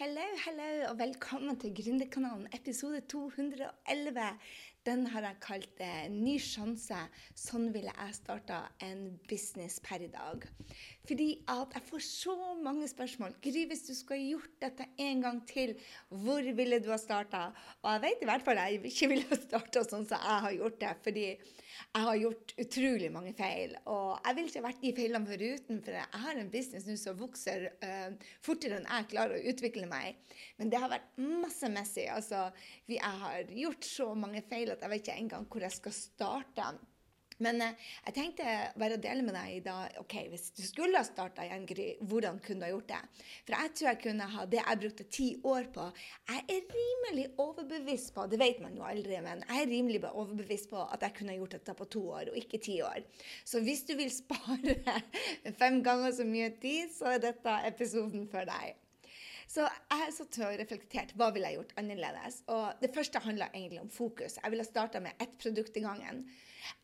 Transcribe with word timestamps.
Hello, 0.00 0.22
hello, 0.46 0.68
og 0.88 0.94
velkommen 0.98 1.58
til 1.60 1.74
Gründerkanalen, 1.76 2.46
episode 2.56 3.02
211. 3.12 4.28
Den 4.90 5.04
har 5.12 5.22
jeg 5.22 5.38
kalt 5.44 5.82
eh, 5.84 6.08
'Ny 6.10 6.32
sjanse'. 6.42 6.98
Sånn 7.38 7.68
ville 7.74 7.92
jeg 7.94 8.16
starta 8.16 8.64
en 8.82 9.04
business 9.30 9.78
per 9.84 10.02
i 10.02 10.08
dag. 10.10 10.46
Fordi 11.06 11.28
at 11.52 11.76
jeg 11.76 11.86
får 11.90 12.02
så 12.06 12.34
mange 12.64 12.88
spørsmål. 12.90 13.36
Gry, 13.44 13.64
hvis 13.70 13.86
du 13.86 13.92
skulle 13.94 14.32
gjort 14.32 14.56
dette 14.62 14.88
en 15.06 15.22
gang 15.22 15.38
til, 15.46 15.76
hvor 16.08 16.42
ville 16.58 16.80
du 16.82 16.90
ha 16.90 16.98
starta? 16.98 17.44
Og 17.84 17.90
jeg 17.94 18.04
vet 18.06 18.24
i 18.24 18.30
hvert 18.32 18.46
fall 18.46 18.62
jeg 18.64 18.82
ikke 18.90 19.10
ville 19.12 19.30
ha 19.30 19.38
starta 19.38 19.84
sånn 19.86 20.08
som 20.10 20.18
jeg 20.18 20.44
har 20.46 20.58
gjort 20.58 20.80
det. 20.82 20.94
fordi 21.06 21.26
jeg 21.94 22.04
har 22.06 22.18
gjort 22.20 22.54
utrolig 22.60 23.10
mange 23.12 23.32
feil. 23.36 23.74
Og 23.90 24.18
jeg 24.26 24.36
ville 24.36 24.52
ikke 24.52 24.64
vært 24.64 24.82
de 24.84 24.92
feilene 24.96 25.30
foruten, 25.30 25.80
for 25.84 25.98
jeg 25.98 26.22
har 26.24 26.40
en 26.40 26.52
business 26.52 26.86
nå 26.86 26.96
som 27.00 27.18
vokser 27.18 27.66
uh, 27.84 28.28
fortere 28.44 28.78
enn 28.78 28.88
jeg 28.88 29.08
klarer 29.14 29.38
å 29.38 29.52
utvikle 29.52 29.88
meg. 29.90 30.18
Men 30.60 30.70
det 30.72 30.80
har 30.82 30.92
vært 30.92 31.10
masse 31.18 31.70
messig. 31.72 32.06
Altså, 32.12 32.48
jeg 32.90 33.22
har 33.24 33.54
gjort 33.62 33.86
så 33.86 34.10
mange 34.18 34.42
feil 34.50 34.72
at 34.74 34.79
jeg 34.82 34.92
vet 34.92 35.04
ikke 35.04 35.20
engang 35.24 35.50
hvor 35.50 35.66
jeg 35.66 35.76
skal 35.76 35.96
starte. 35.96 36.70
Men 37.40 37.60
eh, 37.64 37.76
jeg 38.06 38.16
tenkte 38.16 38.46
bare 38.78 38.96
å 38.98 39.00
dele 39.00 39.24
med 39.24 39.34
deg 39.36 39.54
i 39.54 39.62
dag 39.64 39.96
ok, 40.02 40.16
Hvis 40.32 40.50
du 40.56 40.62
skulle 40.66 41.00
ha 41.00 41.06
starta 41.06 41.46
igjen, 41.46 41.64
Gry, 41.68 41.86
hvordan 42.04 42.40
kunne 42.44 42.60
du 42.60 42.66
ha 42.68 42.72
gjort 42.74 42.90
det? 42.90 43.00
For 43.46 43.56
jeg 43.56 43.72
tror 43.76 43.88
jeg 43.88 44.00
kunne 44.04 44.28
ha 44.34 44.44
det 44.50 44.60
jeg 44.60 44.80
brukte 44.82 45.06
ti 45.16 45.28
år 45.48 45.70
på. 45.74 45.86
Jeg 46.28 46.44
er 46.56 46.76
rimelig 46.76 47.26
overbevist 47.40 48.12
på 48.16 48.26
det 48.30 48.40
vet 48.40 48.60
man 48.62 48.76
jo 48.76 48.84
aldri, 48.86 49.16
men 49.24 49.44
jeg 49.46 49.64
er 49.64 49.72
rimelig 49.72 50.02
overbevist 50.10 50.70
på 50.72 50.84
at 50.84 51.06
jeg 51.06 51.16
kunne 51.16 51.34
ha 51.34 51.40
gjort 51.40 51.56
dette 51.56 51.76
på 51.80 51.88
to 51.96 52.04
år, 52.18 52.32
og 52.32 52.38
ikke 52.42 52.60
ti 52.62 52.76
år. 52.84 53.00
Så 53.48 53.64
hvis 53.64 53.86
du 53.88 53.96
vil 53.98 54.12
spare 54.12 54.76
fem 55.60 55.80
ganger 55.86 56.12
så 56.16 56.28
mye 56.28 56.52
tid, 56.60 56.92
så 56.92 57.14
er 57.14 57.24
dette 57.24 57.56
episoden 57.72 58.28
for 58.30 58.48
deg. 58.48 58.76
Så 59.50 59.64
jeg 59.66 60.12
satt 60.14 60.36
og 60.46 60.52
reflekterte 60.60 61.16
hva 61.18 61.32
ville 61.34 61.48
jeg 61.50 61.58
gjort 61.58 61.72
annerledes. 61.80 62.36
Og 62.54 62.82
det 62.82 62.92
første 62.94 63.22
handla 63.24 63.48
egentlig 63.50 63.80
om 63.82 63.90
fokus. 63.90 64.38
Jeg 64.38 64.52
ville 64.52 64.66
starta 64.66 65.02
med 65.02 65.18
ett 65.22 65.34
produkt 65.42 65.74
i 65.74 65.82
gangen. 65.82 66.22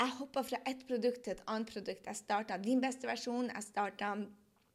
Jeg 0.00 0.16
hoppa 0.18 0.42
fra 0.48 0.58
ett 0.66 0.82
produkt 0.88 1.22
til 1.22 1.36
et 1.36 1.44
annet 1.46 1.70
produkt. 1.70 2.08
Jeg 2.10 2.18
starta 2.18 2.58
din 2.58 2.82
beste 2.82 3.06
versjon. 3.06 3.52
Jeg 3.52 3.68
starta 3.68 4.16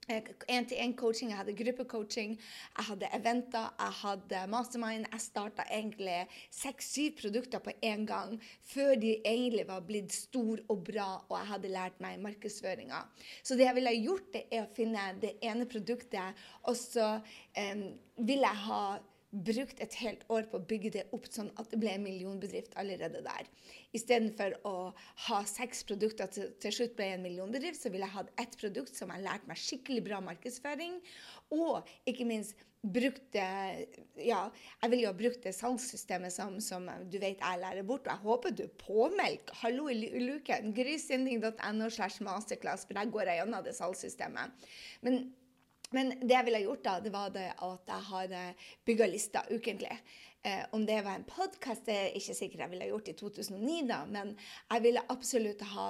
én-til-én-coaching, 0.10 1.30
jeg 1.30 1.38
hadde 1.38 1.56
gruppecoaching, 1.56 2.32
jeg 2.78 2.86
hadde 2.86 3.10
eventer, 3.14 3.68
jeg 3.80 3.98
hadde 4.02 4.42
mastermind. 4.50 5.06
Jeg 5.12 5.22
starta 5.22 5.66
egentlig 5.72 6.28
seks-syv 6.52 7.12
produkter 7.22 7.60
på 7.60 7.72
én 7.86 8.06
gang 8.06 8.42
før 8.74 8.96
de 8.96 9.14
egentlig 9.26 9.68
var 9.68 9.86
blitt 9.86 10.14
store 10.14 10.66
og 10.70 10.84
bra 10.84 11.10
og 11.30 11.38
jeg 11.38 11.48
hadde 11.54 11.74
lært 11.76 12.02
meg 12.02 12.20
markedsføringa. 12.24 13.04
Så 13.44 13.56
det 13.56 13.68
jeg 13.68 13.76
ville 13.76 13.96
gjort, 14.02 14.34
det 14.34 14.44
er 14.52 14.66
å 14.66 14.74
finne 14.76 15.06
det 15.22 15.36
ene 15.42 15.70
produktet, 15.70 16.44
og 16.64 16.76
så 16.78 17.14
um, 17.22 17.88
vil 18.18 18.46
jeg 18.48 18.64
ha 18.66 18.84
brukt 19.32 19.80
et 19.80 19.94
helt 20.02 20.24
år 20.32 20.48
på 20.52 20.60
å 20.60 20.66
bygge 20.68 20.92
det 20.98 21.04
opp 21.16 21.28
sånn 21.32 21.52
at 21.60 21.70
det 21.72 21.80
ble 21.80 21.94
en 21.96 22.04
millionbedrift 22.04 22.76
allerede 22.80 23.22
der. 23.24 23.48
Istedenfor 23.96 24.58
å 24.68 24.74
ha 25.28 25.44
seks 25.48 25.86
produkter 25.88 26.32
til, 26.32 26.50
til 26.60 26.76
slutt 26.76 26.98
ble 26.98 27.14
en 27.14 27.24
millionbedrift, 27.24 27.80
så 27.80 27.92
ville 27.94 28.08
jeg 28.08 28.18
hatt 28.18 28.34
ett 28.44 28.58
produkt 28.60 28.98
som 28.98 29.14
jeg 29.14 29.24
lærte 29.24 29.48
meg 29.48 29.62
skikkelig 29.62 30.04
bra 30.10 30.20
markedsføring, 30.26 31.00
og 31.56 31.88
ikke 32.10 32.28
minst 32.28 32.68
brukt 32.82 33.36
Ja, 33.38 34.40
jeg 34.82 34.90
ville 34.90 35.04
jo 35.04 35.12
ha 35.12 35.18
brukt 35.18 35.44
det 35.46 35.54
salgssystemet 35.54 36.34
som, 36.34 36.56
som, 36.64 36.88
du 37.12 37.20
vet 37.22 37.42
jeg 37.42 37.62
lærer 37.62 37.86
bort, 37.86 38.08
og 38.08 38.16
jeg 38.16 38.26
håper 38.26 38.56
du 38.58 38.64
påmeldt. 38.82 39.54
Hallo 39.62 39.86
i 39.94 40.00
luken. 40.24 40.74
Grysynding.no 40.76 41.92
slash 41.94 42.24
masterclass, 42.26 42.88
for 42.88 42.98
der 42.98 43.14
går 43.14 43.30
jeg 43.30 43.44
gjennom 43.44 43.68
det 43.68 43.76
salgssystemet. 43.78 44.66
Men 45.06 45.22
men 45.96 46.14
det 46.22 46.36
jeg 46.36 46.48
ville 46.48 46.64
gjort, 46.66 46.84
da, 46.88 46.98
det 47.04 47.14
var 47.14 47.32
det 47.36 47.48
at 47.52 47.94
jeg 47.94 48.10
hadde 48.12 48.44
bygga 48.88 49.08
lister 49.12 49.50
ukentlig. 49.52 49.98
Eh, 50.44 50.64
om 50.74 50.86
det 50.86 50.96
var 51.06 51.20
en 51.20 51.26
podkast, 51.28 51.90
er 51.92 52.16
ikke 52.18 52.34
sikkert 52.34 52.64
jeg 52.64 52.72
ville 52.72 52.88
gjort 52.90 53.10
i 53.12 53.14
2009, 53.20 53.76
da, 53.92 54.00
men 54.10 54.32
jeg 54.72 54.84
ville 54.88 55.04
absolutt 55.14 55.62
ha 55.76 55.90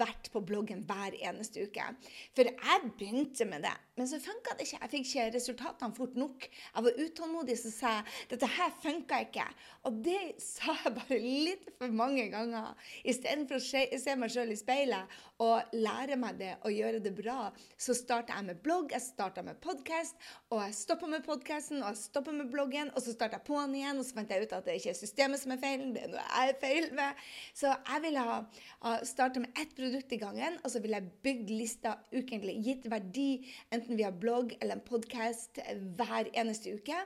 vært 0.00 0.30
på 0.32 0.40
bloggen 0.48 0.86
hver 0.88 1.18
eneste 1.18 1.66
uke. 1.68 1.84
For 2.32 2.48
jeg 2.48 2.92
begynte 2.96 3.44
med 3.50 3.66
det, 3.68 3.74
men 4.00 4.08
så 4.08 4.16
funka 4.16 4.54
det 4.56 4.64
ikke. 4.64 4.78
Jeg 4.80 4.90
fikk 4.94 5.08
ikke 5.10 5.24
resultatene 5.34 5.92
fort 5.92 6.14
nok. 6.16 6.46
Jeg 6.48 6.84
var 6.86 7.00
utålmodig, 7.04 7.56
så 7.60 7.72
sa 7.74 7.90
jeg 7.98 8.30
dette 8.30 8.48
her 8.48 8.70
funka 8.80 9.18
ikke. 9.26 9.44
Og 9.84 9.98
det 10.06 10.20
sa 10.40 10.72
jeg 10.86 10.94
bare 10.96 11.18
litt 11.20 11.66
for 11.76 11.92
mange 11.92 12.24
ganger. 12.32 12.72
Istedenfor 13.04 13.60
å 13.60 13.64
se, 13.64 14.14
meg 14.16 14.32
sjøl 14.32 14.54
i 14.54 14.56
speilet 14.56 15.18
og 15.40 15.74
lære 15.76 16.16
meg 16.20 16.38
det 16.40 16.54
og 16.64 16.72
gjøre 16.72 17.02
det 17.04 17.12
bra, 17.16 17.50
så 17.80 17.96
starta 17.96 18.38
jeg 18.38 18.48
med 18.48 18.62
blogg, 18.64 18.92
jeg 18.92 19.04
starta 19.04 19.44
med 19.44 19.60
podkast, 19.60 20.16
og 20.48 20.60
jeg 20.64 20.74
stoppa 20.76 21.08
med 21.08 21.24
podkasten, 21.24 21.80
og 21.80 21.92
jeg 21.92 22.00
stoppa 22.00 22.34
med 22.36 22.50
bloggen, 22.52 22.90
og 22.92 23.04
så 23.04 23.14
starta 23.14 23.38
jeg 23.38 23.46
på 23.48 23.56
den 23.56 23.78
igjen 23.80 24.00
og 24.00 24.04
så 24.08 24.18
fant 24.18 24.32
jeg 24.32 24.44
ut 24.44 24.52
at 24.56 24.68
det 24.68 24.76
ikke 24.80 24.92
er 24.92 24.98
systemet 24.98 25.40
som 25.40 25.54
er 25.54 25.62
feil, 25.62 25.86
det 25.94 26.04
er 26.04 26.12
noe 26.12 26.24
jeg 26.24 26.52
er 26.52 26.60
feil 26.60 26.88
med. 26.96 27.24
Så 27.56 27.72
jeg 27.72 28.04
ville 28.04 28.24
ha, 28.28 28.36
ha 28.84 28.94
starta 29.08 29.44
med 29.44 29.60
ett 29.60 29.72
produkt 29.76 30.12
i 30.12 30.20
gangen, 30.20 30.60
og 30.60 30.72
så 30.72 30.84
ville 30.84 31.00
jeg 31.00 31.12
bygd 31.24 31.54
lista 31.54 31.96
ukentlig. 32.12 32.58
Gitt 32.64 32.88
verdi 32.92 33.30
enten 33.72 33.89
via 33.98 34.10
blogg 34.10 34.54
eller 34.60 34.78
en 34.78 34.86
podkast 34.86 35.60
hver 35.98 36.30
eneste 36.34 36.74
uke. 36.78 36.98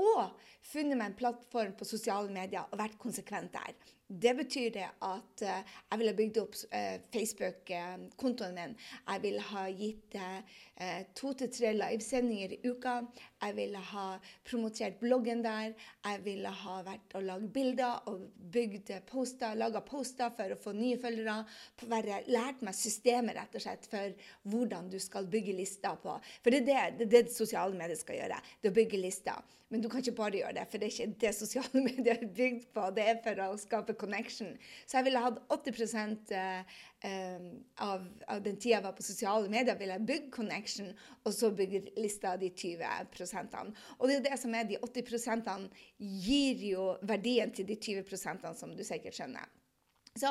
Og 0.00 0.30
funnet 0.62 0.98
meg 0.98 1.10
en 1.10 1.18
plattform 1.18 1.74
på 1.78 1.88
sosiale 1.88 2.30
medier 2.32 2.68
og 2.70 2.80
vært 2.80 3.00
konsekvent 3.02 3.52
der. 3.54 3.74
Det 4.12 4.34
betyr 4.36 4.72
det 4.74 4.88
at 5.00 5.42
uh, 5.46 5.60
jeg 5.88 5.98
ville 5.98 6.12
bygd 6.16 6.38
opp 6.42 6.56
uh, 6.74 6.96
Facebook-kontoen 7.14 8.52
min. 8.56 8.74
Jeg 9.06 9.22
ville 9.22 9.44
ha 9.46 9.62
gitt 9.72 10.16
uh, 10.20 10.98
to 11.16 11.32
til 11.38 11.48
tre 11.54 11.70
livesendinger 11.78 12.52
i 12.52 12.58
uka. 12.66 12.98
Jeg 13.40 13.56
ville 13.56 13.80
ha 13.92 14.04
promotert 14.44 14.98
bloggen 15.00 15.40
der. 15.46 15.72
Jeg 16.04 16.20
ville 16.26 16.52
ha 16.64 16.76
vært 16.84 17.16
og 17.16 17.24
lagd 17.24 17.48
bilder 17.54 18.10
og 18.12 18.26
bygd 18.52 18.92
poster, 19.08 19.56
laga 19.56 19.80
poster 19.86 20.34
for 20.36 20.52
å 20.52 20.60
få 20.60 20.76
nye 20.76 21.00
følgere. 21.00 21.38
Være, 21.88 22.20
lært 22.28 22.60
meg 22.66 22.76
systemet 22.76 23.38
rett 23.38 23.56
og 23.56 23.64
slett 23.64 23.88
for 23.88 24.28
hvordan 24.52 24.92
du 24.92 24.98
skal 25.00 25.30
bygge 25.32 25.56
lister 25.56 25.96
på. 26.04 26.18
For 26.44 26.52
det 26.52 26.66
er 26.68 26.92
det, 26.92 27.08
det, 27.08 27.10
det 27.30 27.32
sosiale 27.32 27.78
medier 27.78 27.96
skal 27.96 28.20
gjøre. 28.20 28.44
Det 28.60 28.68
er 28.68 28.76
å 28.76 28.80
bygge 28.82 29.00
lister. 29.00 29.58
Men 29.72 29.80
du 29.80 29.88
kan 29.88 30.02
ikke 30.02 30.18
bare 30.18 30.36
gjøre 30.36 30.51
det, 30.56 30.64
for 30.70 30.80
det 30.80 30.88
er 30.88 30.94
ikke 30.94 31.20
det 31.22 31.32
sosiale 31.36 31.82
medier 31.88 32.18
er 32.18 32.32
bygd 32.36 32.66
på. 32.74 32.86
Det 32.96 33.06
er 33.08 33.20
for 33.24 33.42
å 33.44 33.50
skape 33.60 33.96
connection. 34.00 34.52
Så 34.86 34.98
jeg 34.98 35.08
ville 35.08 35.22
hatt 35.24 35.40
80 35.52 35.94
uh, 36.32 36.74
um, 37.06 37.48
av, 37.86 38.04
av, 38.26 38.42
den 38.44 38.58
tida 38.58 38.76
jeg 38.76 38.86
var 38.86 38.96
på 38.98 39.06
sosiale 39.06 39.52
medier, 39.52 39.78
ville 39.78 39.96
jeg 39.98 40.08
bygd 40.10 40.28
connection, 40.34 40.92
og 41.24 41.34
så 41.36 41.52
bygge 41.56 41.84
lista 42.00 42.36
de 42.40 42.52
20 42.52 43.10
prosentene. 43.14 43.74
Og 43.98 44.06
det 44.06 44.16
er 44.16 44.20
jo 44.20 44.28
det 44.28 44.42
som 44.44 44.54
er 44.58 44.68
de 44.68 44.78
80 44.82 45.08
prosentene, 45.08 45.82
gir 46.28 46.68
jo 46.72 46.92
verdien 47.08 47.52
til 47.54 47.68
de 47.68 47.78
20 47.80 48.08
prosentene, 48.08 48.56
som 48.58 48.76
du 48.76 48.84
sikkert 48.86 49.18
skjønner. 49.18 49.50
Så 50.18 50.28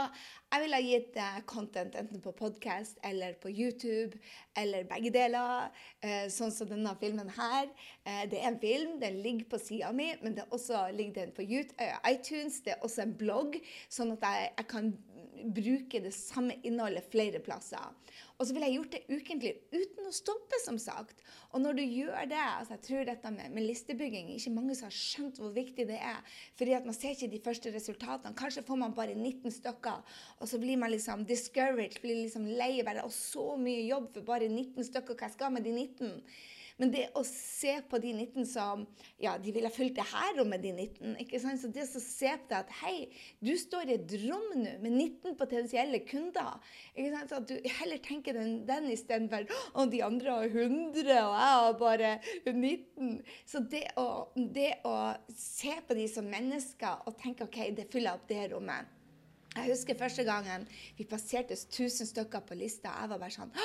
jeg 0.52 0.64
ville 0.66 0.80
ha 0.80 0.84
gitt 0.84 1.18
uh, 1.20 1.38
content 1.48 1.96
enten 1.96 2.22
på 2.24 2.34
podkast 2.36 2.98
eller 3.08 3.38
på 3.40 3.52
YouTube, 3.52 4.20
eller 4.60 4.88
begge 4.90 5.14
deler. 5.16 5.70
Uh, 6.04 6.26
sånn 6.34 6.52
som 6.52 6.68
denne 6.68 6.92
filmen 7.00 7.32
her. 7.38 7.70
Uh, 8.04 8.26
det 8.32 8.42
er 8.42 8.50
en 8.50 8.60
film, 8.60 8.98
den 9.00 9.22
ligger 9.24 9.48
på 9.54 9.62
sida 9.62 9.94
mi, 9.96 10.10
men 10.24 10.36
det 10.36 10.50
også 10.52 10.90
ligger 10.98 11.22
den 11.22 11.32
på 11.38 11.48
iTunes. 11.48 12.60
Det 12.66 12.76
er 12.76 12.84
også 12.84 13.06
en 13.06 13.16
blogg, 13.16 13.56
sånn 13.88 14.12
at 14.18 14.28
jeg, 14.28 14.52
jeg 14.58 14.70
kan 14.76 14.92
bruke 15.56 16.02
det 16.04 16.14
samme 16.14 16.58
innholdet 16.68 17.08
flere 17.12 17.40
plasser. 17.44 17.82
Og 18.38 18.48
så 18.48 18.56
ville 18.56 18.68
jeg 18.68 18.78
gjort 18.80 18.96
det 18.96 19.02
ukentlig 19.20 19.52
uten 19.72 20.08
å 20.10 20.14
stoppe, 20.14 20.58
som 20.64 20.78
sagt. 20.82 21.22
Og 21.54 21.62
når 21.62 21.78
du 21.78 21.84
gjør 21.84 22.28
det 22.32 22.40
altså 22.42 22.76
Jeg 22.76 22.84
tror 22.88 23.06
dette 23.08 23.32
med, 23.34 23.52
med 23.54 23.66
listebygging 23.68 24.32
ikke 24.34 24.54
mange 24.56 24.76
som 24.78 24.90
har 24.90 24.96
skjønt 24.96 25.40
hvor 25.42 25.54
viktig 25.54 25.86
det 25.90 26.00
er. 26.00 26.20
fordi 26.58 26.74
at 26.74 26.86
man 26.86 26.98
ser 26.98 27.16
ikke 27.16 27.32
de 27.32 27.42
første 27.44 27.74
resultatene. 27.74 28.36
Kanskje 28.36 28.66
får 28.66 28.80
man 28.82 28.96
bare 28.98 29.16
19 29.16 29.52
stykker, 29.52 30.02
og 30.42 30.50
så 30.50 30.60
blir 30.62 30.80
man 30.82 30.92
liksom 30.94 31.26
discouraged, 31.30 32.02
blir 32.02 32.24
liksom 32.24 32.48
lei. 32.50 32.74
Bare, 32.86 33.06
og 33.06 33.14
så 33.14 33.54
mye 33.62 33.86
jobb 33.86 34.10
for 34.16 34.34
bare 34.34 34.50
19 34.50 34.90
stykker. 34.90 35.16
Hva 35.16 35.30
jeg 35.30 35.38
skal 35.38 35.54
med 35.54 35.68
de 35.68 35.76
19? 35.76 36.18
Men 36.82 36.90
det 36.90 37.04
å 37.18 37.22
se 37.28 37.76
på 37.90 38.00
de 38.02 38.10
19 38.16 38.46
som 38.50 38.86
Ja, 39.22 39.36
de 39.38 39.52
ville 39.54 39.70
fulgt 39.70 40.00
det 40.00 40.06
her 40.10 40.32
rommet, 40.40 40.64
de 40.64 40.72
19. 40.74 41.18
ikke 41.22 41.42
sant? 41.44 41.62
Så 41.62 41.70
det 41.70 41.84
å 41.86 42.02
se 42.02 42.32
på 42.42 42.50
det 42.50 42.58
at 42.58 42.72
hei, 42.80 42.96
du 43.38 43.52
står 43.60 43.92
i 43.92 43.98
et 44.00 44.16
rom 44.24 44.48
nå 44.58 44.72
med 44.82 44.90
19 44.90 45.36
potensielle 45.38 46.00
kunder. 46.08 46.58
ikke 46.96 47.12
sant? 47.14 47.30
Så 47.30 47.42
at 47.42 47.52
du 47.52 47.70
heller 47.82 48.02
tenker 48.02 48.38
den, 48.38 48.64
den 48.66 48.90
istedenfor 48.90 49.46
å, 49.76 49.86
de 49.92 50.02
andre 50.06 50.40
har 50.40 50.48
100, 50.50 51.04
og 51.06 51.36
jeg 51.38 51.52
har 51.60 51.78
bare 51.84 52.16
19. 52.48 53.14
Så 53.46 53.62
det 53.70 53.84
å, 54.02 54.08
det 54.36 54.72
å 54.88 54.96
se 55.36 55.76
på 55.86 55.98
de 56.00 56.08
som 56.10 56.26
mennesker 56.26 57.06
og 57.06 57.20
tenke 57.22 57.46
OK, 57.46 57.62
det 57.78 57.92
fyller 57.94 58.18
opp 58.18 58.26
det 58.32 58.48
rommet. 58.56 59.01
Jeg 59.52 59.68
husker 59.68 59.98
første 60.00 60.24
gangen 60.24 60.68
vi 60.98 61.04
passerte 61.04 61.58
1000 61.58 62.08
stykker 62.14 62.46
på 62.48 62.56
lista. 62.56 62.94
Jeg 63.02 63.12
var 63.12 63.20
bare 63.20 63.36
sånn 63.36 63.56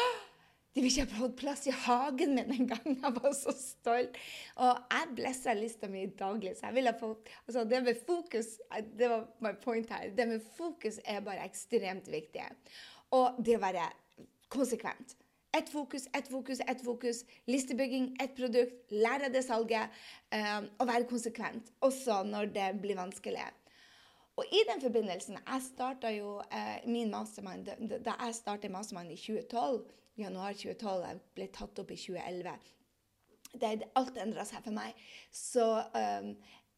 de 0.77 0.83
vil 0.85 0.91
ikke 0.93 1.07
ha 1.09 1.21
fått 1.23 1.37
plass 1.41 1.63
i 1.71 1.73
hagen 1.73 2.35
min 2.37 2.51
engang. 2.53 2.99
Jeg 3.01 3.13
var 3.17 3.33
så 3.33 3.55
stolt. 3.57 4.19
Og 4.61 4.83
jeg 4.93 5.15
blessa 5.17 5.55
lista 5.57 5.89
mi 5.89 6.03
daglig. 6.19 6.53
Så 6.59 6.67
jeg 6.69 6.77
ville 6.77 6.93
få 7.01 7.15
altså 7.47 7.63
Det 7.65 7.81
med 7.83 8.03
fokus 8.05 8.59
det 8.99 9.09
var 9.09 9.25
my 9.41 9.55
point 9.63 9.89
her, 9.89 10.11
det 10.13 10.29
med 10.29 10.45
fokus 10.59 11.01
er 11.05 11.25
bare 11.25 11.47
ekstremt 11.49 12.11
viktig. 12.13 12.45
Og 13.17 13.41
det 13.41 13.57
å 13.57 13.63
være 13.65 13.89
konsekvent. 14.53 15.17
Ett 15.57 15.73
fokus, 15.73 16.11
ett 16.13 16.29
fokus, 16.29 16.61
ett 16.61 16.85
fokus. 16.85 17.25
Listebygging, 17.49 18.11
ett 18.21 18.37
produkt. 18.37 18.93
Lære 18.93 19.33
det 19.33 19.47
salget. 19.47 19.89
Um, 20.29 20.69
og 20.77 20.91
være 20.93 21.09
konsekvent, 21.09 21.73
også 21.81 22.21
når 22.29 22.53
det 22.53 22.69
blir 22.83 23.01
vanskelig. 23.01 23.49
Og 24.37 24.45
i 24.53 24.63
den 24.69 24.81
forbindelsen 24.81 25.39
Jeg 25.39 25.63
starta 25.65 26.11
jo 26.13 26.41
eh, 26.53 26.85
min 26.85 27.11
mastermind 27.11 27.71
da 28.05 28.17
jeg 28.21 28.35
startet 28.37 28.71
mastermind 28.71 29.15
i 29.15 29.17
2012. 29.17 29.87
Januar 30.17 30.53
2012. 30.53 31.07
Jeg 31.07 31.21
ble 31.37 31.47
tatt 31.53 31.81
opp 31.81 31.91
i 31.93 31.99
2011. 32.01 32.53
Det, 33.57 33.71
alt 33.97 34.21
endra 34.21 34.45
seg 34.49 34.65
for 34.65 34.77
meg. 34.77 34.97
Så 35.33 35.65
um, 35.65 36.31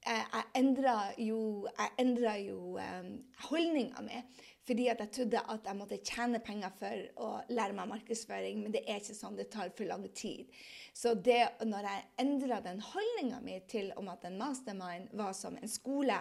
jeg, 0.07 0.25
jeg 0.35 0.47
endra 0.59 0.95
jo, 1.19 1.41
jeg 1.79 2.47
jo 2.47 2.79
um, 2.79 3.11
holdninga 3.49 4.03
mi. 4.07 4.23
Fordi 4.69 4.89
at 4.93 5.01
jeg 5.01 5.13
trodde 5.17 5.41
at 5.49 5.65
jeg 5.65 5.79
måtte 5.79 5.97
tjene 6.05 6.41
penger 6.45 6.75
for 6.77 7.05
å 7.25 7.29
lære 7.49 7.73
meg 7.73 7.89
markedsføring, 7.89 8.59
men 8.61 8.75
det 8.75 8.83
er 8.85 8.99
ikke 9.01 9.17
sånn. 9.17 9.39
Det 9.39 9.49
tar 9.55 9.71
for 9.73 9.89
lang 9.89 10.05
tid. 10.13 10.51
Så 10.93 11.15
det, 11.15 11.41
når 11.65 11.89
jeg 11.89 12.05
endra 12.21 12.59
den 12.65 12.83
holdninga 12.85 13.39
mi 13.41 13.57
til 13.71 13.95
om 13.97 14.11
at 14.13 14.27
en 14.29 14.37
mastermind 14.41 15.15
var 15.17 15.33
som 15.39 15.57
en 15.57 15.73
skole, 15.73 16.19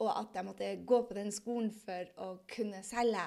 og 0.00 0.10
at 0.14 0.36
jeg 0.36 0.46
måtte 0.46 0.68
gå 0.88 1.00
på 1.06 1.16
den 1.16 1.32
skolen 1.34 1.70
for 1.74 2.12
å 2.24 2.28
kunne 2.50 2.80
selge, 2.86 3.26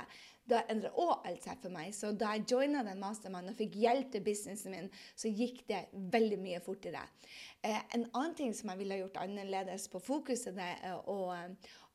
da 0.49 0.59
endra 0.71 0.89
òg 0.99 1.27
alt 1.27 1.45
seg 1.45 1.61
for 1.63 1.71
meg. 1.71 1.93
Så 1.95 2.11
da 2.19 2.33
jeg 2.35 2.47
joina 2.51 2.81
den 2.83 2.99
mastermannen 2.99 3.53
og 3.53 3.59
fikk 3.59 3.77
hjelp 3.79 4.09
til 4.11 4.25
businessen 4.25 4.75
min, 4.75 4.89
så 5.15 5.31
gikk 5.31 5.63
det 5.69 5.85
veldig 5.93 6.39
mye 6.41 6.59
fortere. 6.65 7.05
Eh, 7.63 7.79
en 7.95 8.07
annen 8.09 8.35
ting 8.35 8.51
som 8.57 8.73
jeg 8.73 8.81
ville 8.81 8.99
gjort 9.03 9.21
annerledes 9.23 9.87
på 9.93 10.01
fokuset, 10.03 10.57
det 10.57 10.67
er 10.83 10.99
å, 11.07 11.31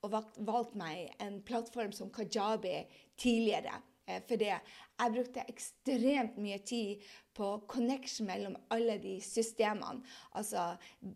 å 0.01 0.13
valgt 0.13 0.79
meg 0.79 1.13
en 1.25 1.43
plattform 1.45 1.93
som 1.93 2.13
Kajabi 2.15 2.81
tidligere. 3.21 3.77
Eh, 4.09 4.23
fordi 4.29 4.49
jeg 4.49 5.13
brukte 5.15 5.45
ekstremt 5.53 6.39
mye 6.41 6.59
tid 6.67 7.03
på 7.37 7.51
connection 7.71 8.27
mellom 8.27 8.57
alle 8.75 8.97
de 9.03 9.19
systemene. 9.23 10.01
Altså 10.33 10.65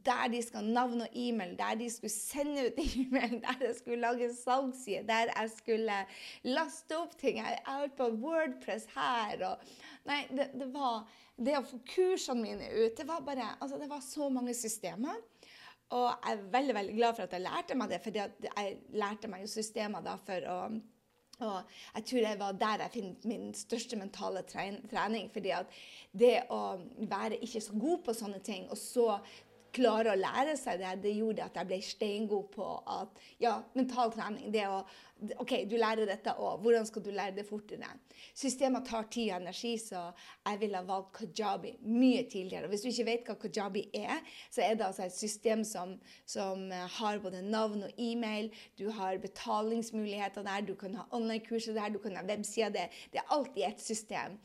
der 0.06 0.28
de 0.32 0.42
skal 0.44 0.68
navn 0.74 1.00
og 1.06 1.16
e-mail, 1.18 1.56
der 1.58 1.78
de 1.80 1.88
skulle 1.90 2.12
sende 2.12 2.68
ut 2.68 2.78
e-mail, 3.00 3.38
der 3.42 3.66
jeg 3.66 3.74
skulle 3.80 4.04
lage 4.04 4.30
salgsside, 4.36 5.06
der 5.08 5.32
jeg 5.32 5.50
skulle 5.56 5.98
laste 6.44 6.98
opp 6.98 7.16
ting. 7.18 7.40
Jeg 7.40 7.58
holdt 7.66 7.96
på 7.96 8.12
Wordpress 8.22 8.86
her 8.94 9.48
og 9.48 9.74
Nei, 10.02 10.24
det, 10.34 10.48
det, 10.58 10.66
var 10.74 11.04
Det 11.38 11.52
å 11.54 11.62
få 11.62 11.76
kursene 11.86 12.42
mine 12.42 12.70
ut 12.74 12.96
Det 12.98 13.04
var 13.06 13.20
bare 13.22 13.52
Altså, 13.60 13.76
det 13.78 13.86
var 13.86 14.00
så 14.02 14.26
mange 14.34 14.50
systemer. 14.58 15.20
Og 15.94 16.08
jeg 16.08 16.32
er 16.32 16.48
veldig 16.50 16.74
veldig 16.74 16.96
glad 16.96 17.14
for 17.14 17.26
at 17.26 17.36
jeg 17.36 17.44
lærte 17.44 17.76
meg 17.78 17.92
det, 17.92 18.00
for 18.02 18.16
jeg 18.16 18.72
lærte 18.96 19.30
meg 19.30 19.44
jo 19.44 19.50
systemer 19.52 20.02
da 20.02 20.16
for 20.26 20.48
å 20.48 20.56
og 21.42 21.62
jeg 21.96 22.04
tror 22.08 22.26
det 22.26 22.34
var 22.40 22.58
der 22.60 22.84
jeg 22.84 22.94
finner 22.96 23.28
min 23.28 23.54
største 23.54 23.96
mentale 23.96 24.42
trening. 24.42 25.30
fordi 25.32 25.50
at 25.50 25.66
det 26.12 26.34
å 26.50 26.78
være 26.98 27.40
ikke 27.42 27.60
så 27.60 27.72
god 27.72 28.04
på 28.04 28.14
sånne 28.16 28.38
ting, 28.44 28.70
og 28.70 28.78
så 28.78 29.18
klare 29.72 30.12
å 30.12 30.18
lære 30.18 30.56
seg 30.60 30.82
det, 30.82 30.92
det 31.04 31.14
gjorde 31.16 31.46
at 31.46 31.56
jeg 31.58 31.70
ble 31.70 31.80
steingod 31.84 32.50
på 32.54 32.68
at 32.98 33.22
ja, 33.42 33.58
mental 33.78 34.12
trening 34.14 34.52
det 34.54 34.66
å 34.68 34.82
OK, 35.38 35.52
du 35.70 35.76
lærer 35.78 36.08
dette, 36.08 36.32
òg. 36.34 36.62
hvordan 36.64 36.86
skal 36.88 37.04
du 37.04 37.12
lære 37.14 37.36
det 37.36 37.44
fortere? 37.46 37.86
Systemet 38.34 38.88
tar 38.88 39.04
tid 39.12 39.28
og 39.30 39.36
energi, 39.36 39.76
så 39.78 40.08
jeg 40.48 40.58
ville 40.58 40.80
ha 40.80 40.88
valgt 40.88 41.12
Kajabi 41.20 41.76
mye 41.86 42.24
tidligere. 42.30 42.66
Hvis 42.72 42.82
du 42.82 42.88
ikke 42.90 43.06
vet 43.06 43.30
hva 43.30 43.36
Kajabi 43.44 43.84
er, 43.94 44.18
så 44.50 44.64
er 44.66 44.74
det 44.74 44.88
altså 44.88 45.06
et 45.06 45.14
system 45.14 45.62
som, 45.68 45.94
som 46.26 46.66
har 46.96 47.22
både 47.22 47.44
navn 47.46 47.86
og 47.86 48.02
e-mail. 48.02 48.50
Du 48.78 48.88
har 48.96 49.22
betalingsmuligheter 49.22 50.46
der, 50.48 50.66
du 50.66 50.74
kan 50.78 50.98
ha 50.98 51.06
online-kurser 51.14 51.78
der, 51.78 51.94
du 51.94 52.02
kan 52.02 52.18
ha 52.18 52.26
websider. 52.26 52.74
Det, 52.74 52.90
det 53.14 53.22
er 53.22 53.34
alltid 53.36 53.66
et 53.68 53.86
system. 53.92 54.38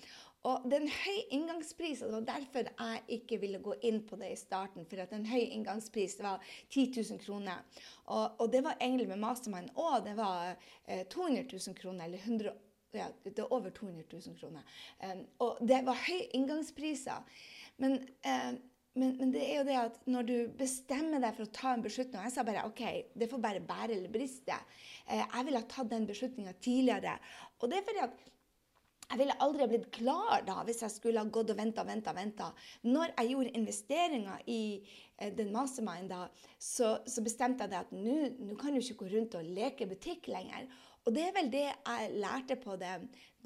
Og 0.48 0.64
det 0.64 0.78
er 0.78 0.86
en 0.86 0.94
høy 0.94 1.18
inngangspris, 1.36 2.02
og 2.02 2.12
det 2.12 2.20
var 2.20 2.28
derfor 2.30 2.70
jeg 2.70 3.02
ikke 3.18 3.40
ville 3.42 3.60
gå 3.64 3.74
inn 3.90 4.00
på 4.08 4.20
det 4.20 4.30
i 4.32 4.40
starten. 4.40 4.86
For 4.88 5.04
at 5.04 5.12
en 5.16 5.28
høy 5.28 5.42
inngangspris 5.42 6.16
var 6.24 6.44
10 6.70 6.86
000 6.96 7.20
kroner. 7.24 7.66
Og, 8.06 8.40
og 8.40 8.54
det 8.54 8.64
var 8.64 8.80
egentlig 8.80 9.10
med 9.10 9.20
Mastermind 9.24 9.74
òg. 9.76 10.06
Det 10.06 10.16
var 10.20 10.54
eh, 10.86 11.04
200 11.12 11.44
000 11.52 11.76
kroner, 11.82 12.08
eller 12.08 12.24
100 12.24 12.56
ja, 12.96 13.10
det 13.24 13.40
er 13.40 13.54
over 13.54 13.70
200 13.70 14.06
000 14.14 14.38
kroner. 14.40 14.64
Um, 15.04 15.26
og 15.44 15.60
det 15.68 15.82
var 15.86 16.00
høy 16.08 16.22
inngangspriser. 16.38 17.26
Men, 17.84 17.98
uh, 18.26 18.54
men, 18.98 19.12
men, 19.20 19.34
det 19.34 19.44
er 19.44 19.60
jo 19.60 19.66
det 19.68 19.76
at 19.82 20.00
når 20.10 20.30
du 20.30 20.36
bestemmer 20.58 21.22
deg 21.22 21.36
for 21.36 21.46
å 21.46 21.54
ta 21.54 21.74
en 21.76 21.84
beslutning 21.84 22.24
Jeg 22.26 22.34
sa 22.34 22.46
bare 22.48 22.64
OK, 22.66 22.82
det 23.14 23.28
får 23.30 23.44
bare 23.44 23.62
bære 23.62 24.00
eller 24.00 24.14
briste. 24.14 24.56
Uh, 25.04 25.20
jeg 25.20 25.50
ville 25.50 25.62
ha 25.62 25.70
tatt 25.76 25.92
den 25.92 26.08
beslutninga 26.10 26.56
tidligere. 26.64 27.18
Og 27.60 27.70
det 27.70 27.82
er 27.82 27.88
fordi 27.92 28.06
at 28.08 28.26
jeg 29.08 29.20
ville 29.22 29.36
aldri 29.44 29.68
blitt 29.72 29.88
klar 29.96 30.42
da 30.48 30.62
hvis 30.68 30.82
jeg 30.84 30.92
skulle 30.92 31.22
ha 31.24 31.32
gått 31.32 31.54
og 31.54 31.60
venta 31.60 31.84
og 31.84 31.88
venta. 31.88 32.14
venta. 32.16 32.50
Når 32.84 33.14
jeg 33.14 33.32
gjorde 33.32 33.54
investeringer 33.60 34.44
i 34.52 34.62
eh, 35.18 35.32
den 35.36 35.54
mastermind, 35.54 36.12
da, 36.12 36.28
så, 36.60 36.98
så, 37.08 37.24
bestemte 37.24 37.64
jeg 37.64 37.72
det 37.72 37.80
at 37.86 37.96
nå 37.96 38.58
kan 38.60 38.76
du 38.76 38.82
ikke 38.82 39.06
gå 39.06 39.12
rundt 39.16 39.40
og 39.40 39.48
leke 39.56 39.88
butikk 39.88 40.28
lenger. 40.34 40.68
Og 41.08 41.16
det 41.16 41.24
er 41.24 41.36
vel 41.38 41.48
det 41.52 41.64
jeg 41.64 42.10
lærte 42.20 42.58
på 42.60 42.76
det, 42.76 42.96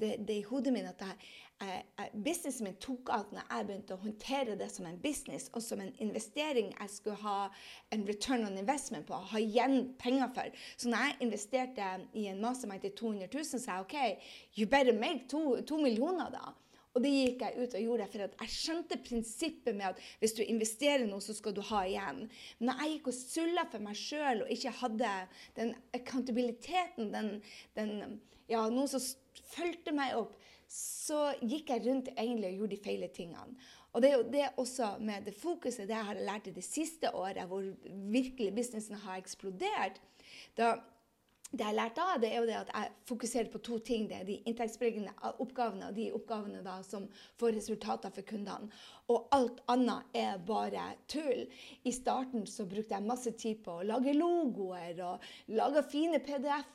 det, 0.00 0.16
det 0.28 0.40
i 0.40 0.42
hodet 0.42 0.72
mitt. 0.74 0.88
at 0.90 1.04
jeg, 1.06 1.84
jeg, 1.98 2.08
Businessen 2.24 2.66
min 2.66 2.78
tok 2.82 3.12
av 3.14 3.28
når 3.30 3.44
jeg 3.46 3.66
begynte 3.68 3.94
å 3.94 4.02
håndtere 4.02 4.56
det 4.58 4.66
som 4.74 4.88
en 4.88 4.98
business 5.04 5.46
og 5.54 5.62
som 5.62 5.80
en 5.80 5.92
investering 6.02 6.72
jeg 6.72 6.90
skulle 6.90 7.20
ha 7.22 7.36
en 7.94 8.02
return 8.08 8.48
on 8.48 8.58
investment 8.58 9.06
på, 9.06 9.14
ha 9.14 9.38
igjen 9.38 9.92
penger 9.98 10.32
for. 10.34 10.58
Så 10.76 10.90
når 10.90 11.06
jeg 11.06 11.28
investerte 11.28 11.92
i 12.18 12.26
en 12.32 12.42
mastermind 12.42 12.82
til 12.82 12.96
200 12.98 13.30
000, 13.30 13.62
sa 13.62 13.78
jeg 13.78 13.86
OK, 13.86 14.26
you 14.58 14.66
better 14.66 14.98
make 14.98 15.28
to, 15.30 15.60
to 15.62 15.78
millioner, 15.78 16.34
da. 16.34 16.50
Og 16.92 17.00
det 17.04 17.12
gikk 17.12 17.42
jeg 17.46 17.56
ut 17.56 17.74
og 17.78 17.84
gjorde, 17.86 18.06
for 18.12 18.24
jeg 18.26 18.52
skjønte 18.52 18.98
prinsippet 19.00 19.76
med 19.76 19.92
at 19.92 20.00
hvis 20.20 20.34
du 20.36 20.42
investerer 20.44 21.06
noe, 21.08 21.24
så 21.24 21.32
skal 21.36 21.54
du 21.56 21.62
ha 21.70 21.84
igjen. 21.88 22.26
Men 22.58 22.68
når 22.68 22.82
jeg 22.82 22.96
gikk 22.96 23.08
og 23.08 23.16
sulla 23.16 23.64
for 23.72 23.86
meg 23.86 23.96
sjøl 23.96 24.44
og 24.44 24.52
ikke 24.52 24.74
hadde 24.82 25.12
den 25.56 25.72
accountabiliteten, 25.96 27.12
den, 27.14 27.30
den, 27.78 28.18
ja, 28.52 28.66
noen 28.68 28.90
som 28.92 29.06
fulgte 29.54 29.94
meg 29.96 30.18
opp, 30.20 30.36
så 30.72 31.32
gikk 31.40 31.72
jeg 31.72 31.84
rundt 31.86 32.12
egentlig 32.14 32.52
og 32.52 32.62
gjorde 32.62 32.76
de 32.76 32.84
feile 32.84 33.08
tingene. 33.12 33.56
Og 33.92 34.00
det 34.00 34.08
er 34.08 34.14
jo 34.16 34.28
det 34.32 34.46
også 34.60 34.94
med 35.04 35.26
det 35.28 35.34
fokuset 35.36 35.84
det 35.84 35.96
jeg 35.96 36.08
har 36.08 36.20
lært 36.28 36.48
i 36.48 36.54
det 36.56 36.64
siste 36.64 37.10
året, 37.12 37.44
hvor 37.48 37.64
virkelig 38.12 38.54
businessen 38.56 39.00
har 39.04 39.20
eksplodert. 39.20 40.00
Da 40.56 40.78
det 41.52 41.66
jeg 41.66 41.76
lærte 41.76 42.00
av, 42.00 42.20
det 42.22 42.30
er 42.32 42.38
jo 42.40 42.46
det 42.48 42.54
at 42.56 42.70
jeg 42.72 42.92
fokuserer 43.10 43.48
på 43.52 43.60
to 43.60 43.76
ting. 43.84 44.06
Det 44.08 44.16
er 44.16 44.24
de 44.24 44.38
inntektsbringende 44.48 45.12
oppgavene 45.44 45.90
og 45.90 45.96
de 45.98 46.06
oppgavene 46.16 46.62
da 46.64 46.78
som 46.86 47.04
får 47.40 47.56
resultater 47.58 48.12
for 48.14 48.24
kundene. 48.24 48.70
Og 49.12 49.26
alt 49.36 49.58
annet 49.68 50.16
er 50.16 50.38
bare 50.48 50.86
tull. 51.12 51.42
I 51.84 51.92
starten 51.92 52.46
så 52.48 52.64
brukte 52.70 52.96
jeg 52.96 53.04
masse 53.04 53.34
tid 53.36 53.60
på 53.66 53.74
å 53.82 53.84
lage 53.84 54.14
logoer 54.16 55.02
og 55.04 55.26
lage 55.52 55.82
fine 55.92 56.22
PDF-er. 56.24 56.70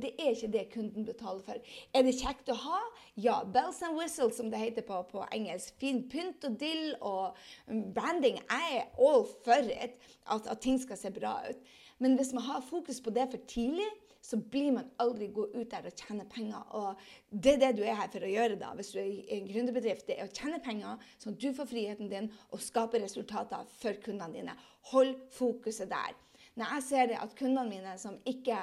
Det 0.00 0.14
er 0.16 0.32
ikke 0.32 0.50
det 0.54 0.64
kunden 0.72 1.04
betaler 1.06 1.44
for. 1.44 1.60
Er 1.92 2.06
det 2.06 2.16
kjekt 2.18 2.48
å 2.48 2.56
ha? 2.62 2.80
Ja. 3.20 3.42
Bells 3.44 3.82
and 3.84 3.98
whistles, 4.00 4.38
som 4.40 4.48
det 4.50 4.62
heter 4.62 4.86
på, 4.88 5.02
på 5.12 5.26
engelsk. 5.28 5.76
Fin 5.82 6.06
pynt 6.08 6.46
og 6.48 6.56
dill 6.60 6.96
og 7.04 7.36
branding. 7.68 8.40
Jeg 8.48 8.80
er 8.80 8.88
all 8.96 9.28
for 9.44 9.70
it. 9.76 10.00
At, 10.24 10.48
at 10.48 10.64
ting 10.64 10.80
skal 10.80 10.96
se 11.00 11.12
bra 11.12 11.36
ut. 11.50 11.76
Men 11.98 12.14
hvis 12.18 12.32
man 12.36 12.46
har 12.46 12.62
fokus 12.66 13.00
på 13.02 13.10
det 13.14 13.26
for 13.32 13.42
tidlig, 13.50 13.88
så 14.20 14.36
blir 14.36 14.72
man 14.74 14.90
aldri 15.00 15.28
gå 15.32 15.46
ut 15.54 15.70
der 15.70 15.86
og 15.88 15.98
tjene 15.98 16.26
penger. 16.30 16.62
Og 16.76 16.98
det 17.30 17.54
er 17.54 17.60
det 17.62 17.72
du 17.78 17.82
er 17.86 17.98
her 17.98 18.10
for 18.12 18.26
å 18.26 18.30
gjøre 18.30 18.58
da, 18.60 18.72
hvis 18.76 18.92
du 18.94 19.00
er 19.00 19.08
i 19.08 19.38
en 19.38 19.48
gründerbedrift. 19.48 20.06
Det 20.08 20.18
er 20.18 20.28
å 20.28 20.34
tjene 20.34 20.60
penger, 20.64 21.04
sånn 21.22 21.36
at 21.36 21.42
du 21.42 21.48
får 21.56 21.70
friheten 21.70 22.10
din 22.12 22.30
og 22.50 22.62
skaper 22.62 23.02
resultater 23.04 23.68
for 23.78 24.00
kundene 24.04 24.34
dine. 24.34 24.56
Hold 24.92 25.14
fokuset 25.34 25.90
der. 25.90 26.16
Når 26.58 26.74
jeg 26.74 26.86
ser 26.88 27.12
at 27.14 27.34
kundene 27.38 27.70
mine 27.70 27.92
som 28.02 28.16
ikke 28.26 28.56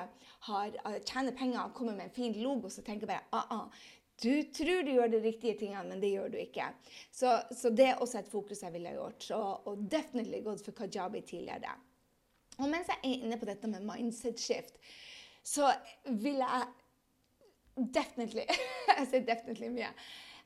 har, 0.50 0.80
uh, 0.84 0.98
tjener 1.08 1.36
penger, 1.38 1.72
kommer 1.76 1.96
med 1.96 2.10
en 2.10 2.18
fin 2.18 2.36
logo, 2.44 2.70
så 2.70 2.84
tenker 2.84 3.08
jeg 3.08 3.14
bare 3.14 3.30
ah, 3.40 3.62
ah, 3.62 3.86
du 4.24 4.44
tror 4.56 4.84
du 4.84 4.94
gjør 4.94 5.12
de 5.12 5.20
riktige 5.24 5.58
tingene, 5.60 5.88
men 5.90 6.04
det 6.04 6.14
gjør 6.14 6.30
du 6.32 6.38
ikke. 6.40 6.70
Så, 7.12 7.32
så 7.52 7.72
det 7.72 7.90
er 7.90 8.04
også 8.04 8.22
et 8.22 8.32
fokus 8.32 8.64
jeg 8.64 8.76
ville 8.76 8.94
gjort. 8.96 9.24
Så, 9.24 9.40
og 9.40 9.88
definitivt 9.92 10.46
gått 10.46 10.64
for 10.68 10.78
kajabi 10.78 11.24
tidligere. 11.28 11.74
Og 12.58 12.70
mens 12.72 12.90
jeg 12.92 13.02
er 13.02 13.26
inne 13.26 13.40
på 13.40 13.48
dette 13.50 13.70
med 13.72 13.86
mindset 13.88 14.40
shift, 14.40 14.80
så 15.46 15.72
vil 16.06 16.42
jeg 16.42 16.68
definitely 17.76 18.46
Jeg 18.98 19.10
sier 19.10 19.26
definitely 19.28 19.70
mye. 19.74 19.92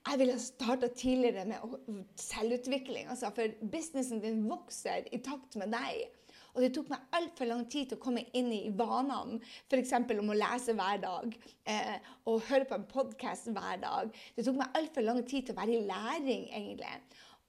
Jeg 0.07 0.19
ville 0.21 0.37
starta 0.41 0.87
tidligere 0.87 1.45
med 1.45 2.05
selvutvikling. 2.17 3.09
Altså 3.11 3.29
for 3.35 3.51
businessen 3.71 4.23
din 4.23 4.45
vokser 4.49 5.05
i 5.11 5.19
takt 5.21 5.59
med 5.59 5.75
deg. 5.75 6.07
Og 6.55 6.63
det 6.63 6.71
tok 6.73 6.89
meg 6.91 7.13
altfor 7.13 7.49
lang 7.49 7.65
tid 7.69 7.91
til 7.91 7.99
å 7.99 8.01
komme 8.01 8.23
inn 8.35 8.49
i 8.55 8.71
vanene, 8.75 9.37
f.eks. 9.69 9.93
om 9.93 10.31
å 10.33 10.37
lese 10.37 10.73
hver 10.75 11.01
dag 11.03 11.35
eh, 11.69 11.97
og 12.27 12.41
høre 12.49 12.65
på 12.69 12.79
en 12.79 12.87
podkast 12.89 13.51
hver 13.53 13.77
dag. 13.83 14.09
Det 14.35 14.47
tok 14.47 14.57
meg 14.59 14.79
altfor 14.79 15.05
lang 15.05 15.21
tid 15.29 15.45
til 15.45 15.55
å 15.55 15.59
være 15.59 15.77
i 15.77 15.85
læring, 15.85 16.47
egentlig. 16.49 16.95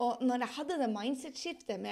Og 0.00 0.22
når 0.24 0.44
jeg 0.44 0.54
hadde 0.56 0.78
det 0.80 0.88
mindset-skiftet 0.94 1.82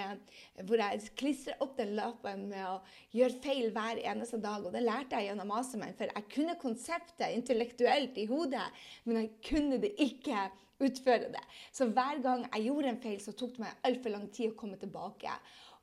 hvor 0.64 0.80
jeg 0.80 1.10
klistret 1.20 1.60
opp 1.64 1.74
den 1.76 1.92
lappen 1.98 2.46
med 2.48 2.64
å 2.64 2.78
gjøre 3.12 3.42
feil 3.44 3.68
hver 3.74 4.00
eneste 4.00 4.40
dag, 4.40 4.64
og 4.64 4.72
det 4.72 4.84
lærte 4.86 5.18
jeg 5.18 5.28
gjennom 5.28 5.52
mastermind, 5.52 5.96
for 5.98 6.08
jeg 6.08 6.30
kunne 6.32 6.56
konseptet 6.62 7.36
intellektuelt 7.36 8.16
i 8.16 8.24
hodet, 8.30 8.64
men 9.04 9.20
jeg 9.20 9.30
kunne 9.50 9.80
det 9.82 9.92
ikke 10.00 10.48
utføre 10.80 11.28
det. 11.34 11.44
Så 11.74 11.90
hver 11.92 12.22
gang 12.24 12.46
jeg 12.48 12.68
gjorde 12.70 12.94
en 12.94 13.02
feil, 13.02 13.20
så 13.20 13.36
tok 13.36 13.56
det 13.56 13.66
meg 13.66 13.86
altfor 13.90 14.14
lang 14.14 14.26
tid 14.32 14.54
å 14.54 14.58
komme 14.58 14.80
tilbake. 14.80 15.36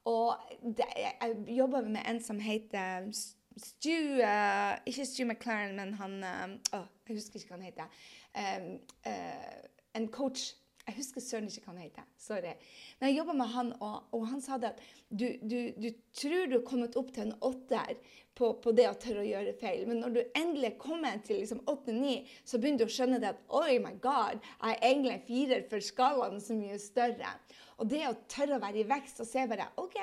Og 0.10 0.36
det, 0.62 0.90
jeg 0.98 1.58
jobba 1.60 1.82
med 1.86 2.04
en 2.10 2.22
som 2.22 2.42
heter 2.42 3.10
Stu 3.56 4.20
uh, 4.20 4.76
Ikke 4.86 5.06
Stu 5.08 5.24
McLaren, 5.26 5.78
men 5.78 5.94
han 5.98 6.20
uh, 6.22 6.84
Jeg 7.08 7.18
husker 7.18 7.40
ikke 7.40 7.54
hva 7.54 7.58
han 7.58 7.70
heter. 7.70 8.04
Um, 8.36 8.68
uh, 9.08 9.70
en 9.96 10.08
coach 10.12 10.52
jeg 10.86 10.98
husker 11.00 11.24
søren 11.24 11.48
ikke 11.50 11.64
hva 11.66 11.74
han 11.74 11.82
heter. 11.82 12.06
Sorry. 12.22 12.52
Men 13.00 13.10
jeg 13.10 13.18
jobba 13.18 13.34
med 13.40 13.50
han, 13.56 13.72
og, 13.82 13.96
og, 14.14 14.28
han 14.30 14.44
sa 14.44 14.60
det 14.62 14.76
at 14.76 14.84
du, 15.10 15.26
du, 15.42 15.58
du 15.82 15.90
tror 16.14 16.46
du 16.46 16.60
har 16.60 16.68
kommet 16.68 16.98
opp 17.00 17.10
til 17.16 17.26
en 17.26 17.34
åtter 17.48 17.96
på, 18.38 18.52
på, 18.62 18.74
det 18.76 18.86
å 18.90 18.98
tørre 19.02 19.24
å 19.24 19.28
gjøre 19.28 19.56
feil, 19.58 19.86
men 19.90 20.04
når 20.04 20.14
du 20.14 20.22
endelig 20.38 20.76
kommer 20.82 21.22
til 21.26 21.40
liksom 21.42 21.64
åtte-ni, 21.72 22.20
så 22.46 22.60
begynner 22.60 22.84
du 22.84 22.90
å 22.90 22.96
skjønne 22.98 23.20
det 23.24 23.32
at 23.32 23.44
oi, 23.58 23.78
my 23.82 23.96
god, 24.04 24.44
jeg 24.44 24.76
er 24.76 24.88
egentlig 24.92 25.14
en 25.16 25.28
firer, 25.30 25.68
for 25.72 25.88
skalaen 25.90 26.42
så 26.44 26.58
mye 26.58 26.78
større. 26.84 27.32
Og 27.80 27.90
det 27.92 28.04
å 28.10 28.18
tørre 28.32 28.60
å 28.60 28.64
være 28.64 28.84
i 28.84 28.90
vekst 28.90 29.24
og 29.24 29.30
se 29.30 29.46
bare 29.50 29.72
OK, 29.82 29.98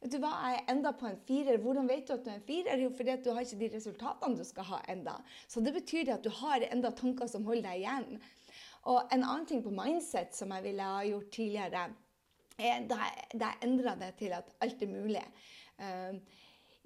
vet 0.00 0.14
du 0.14 0.18
hva, 0.22 0.32
jeg 0.48 0.58
er 0.58 0.72
enda 0.74 0.94
på 0.96 1.06
en 1.08 1.20
firer. 1.28 1.60
Hvordan 1.62 1.86
vet 1.90 2.08
du 2.08 2.16
at 2.16 2.24
du 2.24 2.32
er 2.32 2.40
en 2.40 2.48
firer? 2.48 2.82
Jo, 2.82 2.90
fordi 2.96 3.14
at 3.14 3.22
du 3.24 3.30
har 3.36 3.46
ikke 3.46 3.60
de 3.62 3.70
resultatene 3.76 4.40
du 4.40 4.44
skal 4.48 4.68
ha 4.72 4.82
enda. 4.90 5.14
Så 5.46 5.62
det 5.64 5.76
betyr 5.76 6.14
at 6.16 6.26
du 6.26 6.32
har 6.40 6.66
enda 6.68 6.90
tanker 6.96 7.30
som 7.30 7.46
holder 7.48 7.70
deg 7.70 7.84
igjen. 7.84 8.20
Og 8.88 9.12
en 9.12 9.22
annen 9.22 9.46
ting 9.48 9.62
på 9.64 9.72
mindset 9.74 10.36
som 10.36 10.52
jeg 10.56 10.64
ville 10.70 10.90
ha 10.90 11.04
gjort 11.04 11.30
tidligere, 11.34 11.86
er 12.58 12.84
da 12.90 12.98
jeg, 13.04 13.40
da 13.40 13.54
endra 13.62 13.94
det 14.00 14.14
til 14.18 14.34
at 14.34 14.48
alt 14.64 14.82
er 14.82 14.92
mulig. 14.92 15.24
Uh, 15.78 16.16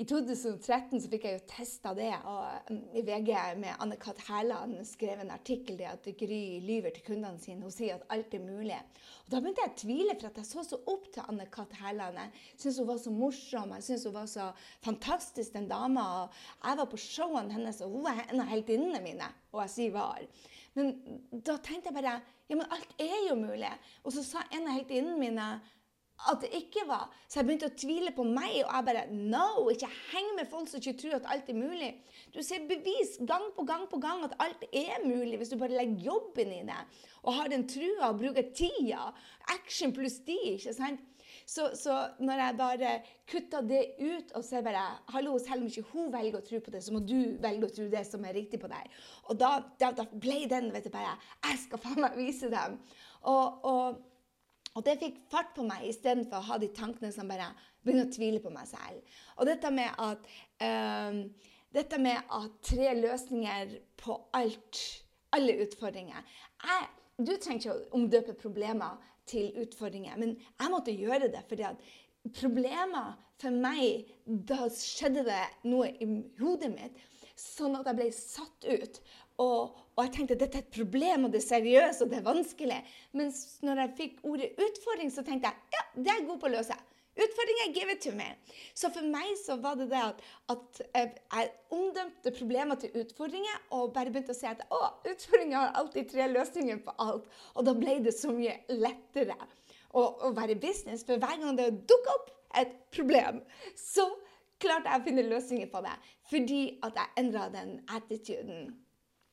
i 0.00 0.06
2013 0.08 1.02
så 1.04 1.08
fikk 1.12 1.26
jeg 1.28 1.36
jo 1.36 1.42
testa 1.50 1.92
det. 1.94 2.10
og 2.26 2.70
I 2.96 3.02
VG 3.06 3.28
med 3.60 3.76
Anne-Kat. 3.76 4.22
Hærland 4.26 4.80
skrev 4.88 5.20
en 5.20 5.30
artikkel 5.30 5.76
det 5.78 5.90
at 5.90 6.08
Gry 6.18 6.58
lyver 6.64 6.94
til 6.96 7.04
kundene 7.06 7.38
sine. 7.38 7.62
Hun 7.62 7.74
sier 7.74 8.00
at 8.00 8.06
alt 8.14 8.34
er 8.34 8.42
mulig. 8.42 8.78
Og 9.26 9.30
Da 9.30 9.38
begynte 9.38 9.62
jeg 9.62 9.74
å 9.74 9.80
tvile, 9.84 10.16
for 10.16 10.30
at 10.30 10.40
jeg 10.40 10.48
så 10.48 10.64
så 10.66 10.80
opp 10.90 11.06
til 11.12 11.28
Anne-Kat. 11.28 11.76
Hærland. 11.82 12.18
Jeg 12.24 12.56
syntes 12.56 12.80
hun 12.80 12.88
var 12.88 13.02
så 13.04 13.12
morsom, 13.14 13.76
jeg 13.76 13.86
syntes 13.86 14.08
hun 14.08 14.16
var 14.16 14.32
så 14.32 14.48
fantastisk, 14.88 15.52
den 15.52 15.68
dama. 15.70 16.08
og 16.22 16.42
Jeg 16.64 16.80
var 16.80 16.90
på 16.90 17.02
showene 17.04 17.54
hennes, 17.54 17.84
og 17.84 17.94
hun 17.94 18.08
var 18.08 18.24
en 18.24 18.42
av 18.42 18.50
heltinnene 18.50 19.04
mine. 19.04 19.30
Og 19.52 19.62
jeg 19.66 19.74
sier 19.76 19.94
var. 20.00 20.24
Men 20.78 20.92
da 21.44 21.58
tenkte 21.60 21.90
jeg 21.90 21.96
bare 21.98 22.18
ja, 22.48 22.56
men 22.56 22.68
alt 22.72 22.94
er 23.00 23.18
jo 23.28 23.36
mulig. 23.38 23.70
Og 24.04 24.14
så 24.14 24.24
sa 24.26 24.44
en 24.52 24.66
av 24.68 24.76
heltinnene 24.76 25.18
mine 25.20 25.46
at 26.30 26.42
det 26.44 26.50
ikke 26.54 26.84
var. 26.88 27.10
Så 27.26 27.40
jeg 27.40 27.48
begynte 27.48 27.70
å 27.70 27.76
tvile 27.82 28.12
på 28.14 28.26
meg, 28.28 28.60
og 28.62 28.70
jeg 28.70 28.88
bare 28.88 29.04
No! 29.12 29.68
Ikke 29.72 29.90
heng 30.12 30.32
med 30.38 30.50
folk 30.50 30.70
som 30.70 30.82
ikke 30.82 30.98
tror 31.00 31.18
at 31.18 31.30
alt 31.34 31.50
er 31.50 31.58
mulig. 31.58 31.92
Du 32.34 32.40
ser 32.44 32.66
bevis 32.68 33.16
gang 33.28 33.48
på 33.56 33.64
gang 33.68 33.88
på 33.90 34.00
gang 34.02 34.22
at 34.26 34.36
alt 34.42 34.66
er 34.70 35.02
mulig 35.06 35.40
hvis 35.40 35.52
du 35.52 35.58
bare 35.60 35.76
legger 35.76 36.12
jobben 36.12 36.52
i 36.54 36.62
det 36.68 36.82
og 37.22 37.36
har 37.36 37.50
den 37.52 37.64
trua 37.70 38.10
og 38.10 38.18
bruker 38.18 38.50
tida. 38.56 39.10
Action 39.54 39.94
pluss 39.94 40.20
de, 40.26 40.38
ikke 40.56 40.74
sant? 40.74 41.02
Så, 41.48 41.70
så, 41.74 41.94
når 42.22 42.40
jeg 42.42 42.56
bare 42.58 42.90
kutta 43.30 43.62
det 43.66 43.80
ut 43.98 44.34
og 44.36 44.44
ser 44.46 44.62
bare 44.62 44.82
Hallo, 45.14 45.34
selv 45.42 45.64
om 45.64 45.70
ikke 45.70 45.84
hun 45.92 46.12
velger 46.12 46.38
å 46.38 46.44
tro 46.46 46.60
på 46.62 46.74
det, 46.74 46.82
så 46.84 46.94
må 46.94 47.02
du 47.06 47.38
velge 47.42 47.68
å 47.68 47.72
tro 47.72 47.88
det 47.90 48.04
som 48.08 48.24
er 48.28 48.36
riktig 48.36 48.60
på 48.62 48.70
deg. 48.70 48.90
Og 49.30 49.38
da, 49.40 49.54
da, 49.80 49.90
da 49.96 50.06
ble 50.12 50.44
den 50.50 50.70
vet 50.74 50.86
du, 50.86 50.92
bare 50.94 51.16
Jeg 51.48 51.62
skal 51.64 51.82
faen 51.82 52.02
meg 52.04 52.18
vise 52.20 52.50
dem. 52.52 52.78
Og, 53.30 53.66
og 53.66 54.00
og 54.72 54.84
det 54.86 54.98
fikk 55.02 55.18
fart 55.32 55.52
på 55.56 55.64
meg 55.66 55.84
istedenfor 55.90 56.40
å 56.40 56.48
ha 56.48 56.58
de 56.60 56.70
tankene 56.72 57.12
som 57.12 57.28
bare 57.28 57.50
begynner 57.84 58.08
å 58.08 58.14
tvile 58.14 58.40
på 58.42 58.52
meg 58.54 58.68
selv. 58.70 59.16
Og 59.36 59.48
dette 59.48 59.72
med 59.74 60.00
at, 60.00 60.28
um, 60.64 61.22
dette 61.76 62.00
med 62.00 62.32
at 62.38 62.58
tre 62.64 62.94
løsninger 62.96 63.76
på 64.00 64.16
alt, 64.38 64.82
alle 65.36 65.60
utfordringer 65.66 66.20
jeg, 66.20 66.90
Du 67.22 67.34
trenger 67.36 67.60
ikke 67.60 67.74
å 67.74 67.98
omdøpe 67.98 68.32
problemer 68.40 68.96
til 69.28 69.52
utfordringer, 69.60 70.16
men 70.18 70.32
jeg 70.40 70.70
måtte 70.72 70.94
gjøre 70.96 71.28
det. 71.30 71.42
fordi 71.48 71.62
at 71.68 71.82
problemer 72.40 73.12
for 73.38 73.50
meg 73.50 74.08
Da 74.26 74.68
skjedde 74.72 75.26
det 75.26 75.42
noe 75.68 75.90
i 75.92 76.08
hodet 76.40 76.72
mitt, 76.72 76.96
sånn 77.36 77.76
at 77.76 77.86
jeg 77.90 77.98
ble 77.98 78.08
satt 78.16 78.64
ut. 78.64 79.02
Og, 79.42 79.74
og, 79.96 80.00
jeg 80.04 80.14
tenkte 80.14 80.36
at 80.36 80.44
dette 80.44 80.60
er 80.60 80.64
et 80.64 80.72
problem, 80.76 81.26
og 81.26 81.34
det 81.34 81.42
er 81.42 81.48
seriøst, 81.48 82.04
og 82.04 82.10
det 82.12 82.20
er 82.20 82.26
vanskelig. 82.26 82.78
Men 83.18 83.32
når 83.66 83.82
jeg 83.82 83.94
fikk 83.98 84.24
ordet 84.28 84.54
utfordring, 84.56 85.12
så 85.12 85.24
tenkte 85.26 85.50
jeg 85.50 85.76
ja, 85.76 85.84
det 85.98 86.10
er 86.10 86.20
jeg 86.20 86.28
god 86.30 86.42
på 86.42 86.50
å 86.50 86.56
løse. 86.56 86.78
Utfordringer, 87.12 87.74
give 87.74 87.92
it 87.92 88.00
to 88.00 88.10
me. 88.16 88.26
Så 88.74 88.88
for 88.92 89.04
meg 89.04 89.34
så 89.36 89.58
var 89.60 89.76
det 89.76 89.90
det 89.90 90.00
at, 90.00 90.22
at 90.54 90.78
jeg 90.94 91.50
omdømte 91.76 92.32
problemer 92.38 92.78
til 92.80 92.94
utfordringer, 93.02 93.58
og 93.76 93.92
bare 93.92 94.12
begynte 94.14 94.32
å 94.32 94.38
si 94.38 94.48
at 94.48 94.62
å, 94.72 94.80
utfordringer 95.10 95.58
har 95.58 95.74
alltid 95.82 96.08
tre 96.08 96.28
løsninger 96.32 96.80
på 96.86 96.94
alt. 97.04 97.26
Og 97.52 97.68
da 97.68 97.74
ble 97.76 97.98
det 98.06 98.14
så 98.16 98.32
mye 98.32 98.56
lettere 98.72 99.36
å, 99.92 100.06
å 100.28 100.32
være 100.32 100.56
i 100.56 100.62
business, 100.62 101.04
for 101.04 101.20
hver 101.20 101.36
gang 101.42 101.58
det 101.58 101.68
dukka 101.90 102.16
opp 102.16 102.32
et 102.62 102.72
problem, 102.96 103.42
så 103.76 104.08
klarte 104.62 104.88
jeg 104.88 105.02
å 105.02 105.04
finne 105.04 105.28
løsninger 105.28 105.68
på 105.72 105.84
det. 105.84 105.94
Fordi 106.32 106.62
at 106.86 106.96
jeg 106.96 107.26
endra 107.26 107.50
den 107.52 107.76
attituden. 107.92 108.72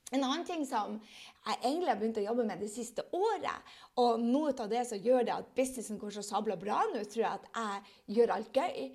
En 0.10 0.24
annen 0.24 0.46
ting 0.46 0.66
som 0.66 0.98
jeg 0.98 1.58
egentlig 1.60 1.92
har 1.92 2.00
begynt 2.00 2.18
å 2.18 2.26
jobbe 2.26 2.46
med 2.48 2.62
det 2.64 2.72
siste 2.72 3.06
året, 3.14 3.74
og 4.02 4.22
noe 4.24 4.56
av 4.56 4.72
det 4.72 4.82
som 4.90 5.02
gjør 5.02 5.28
det 5.28 5.36
at 5.36 5.52
businessen 5.58 6.00
går 6.02 6.16
så 6.18 6.26
sabla 6.26 6.58
bra 6.60 6.82
nå, 6.90 7.04
tror 7.06 7.26
jeg 7.26 7.38
at 7.38 7.48
jeg 7.54 8.18
gjør 8.18 8.34
alt 8.36 8.58
gøy. 8.58 8.90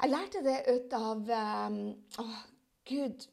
Jeg 0.00 0.12
lærte 0.14 0.44
det 0.46 0.58
ut 0.70 0.94
av 0.96 1.34
um, 1.68 1.80
Å, 2.22 2.26
gud. 2.88 3.26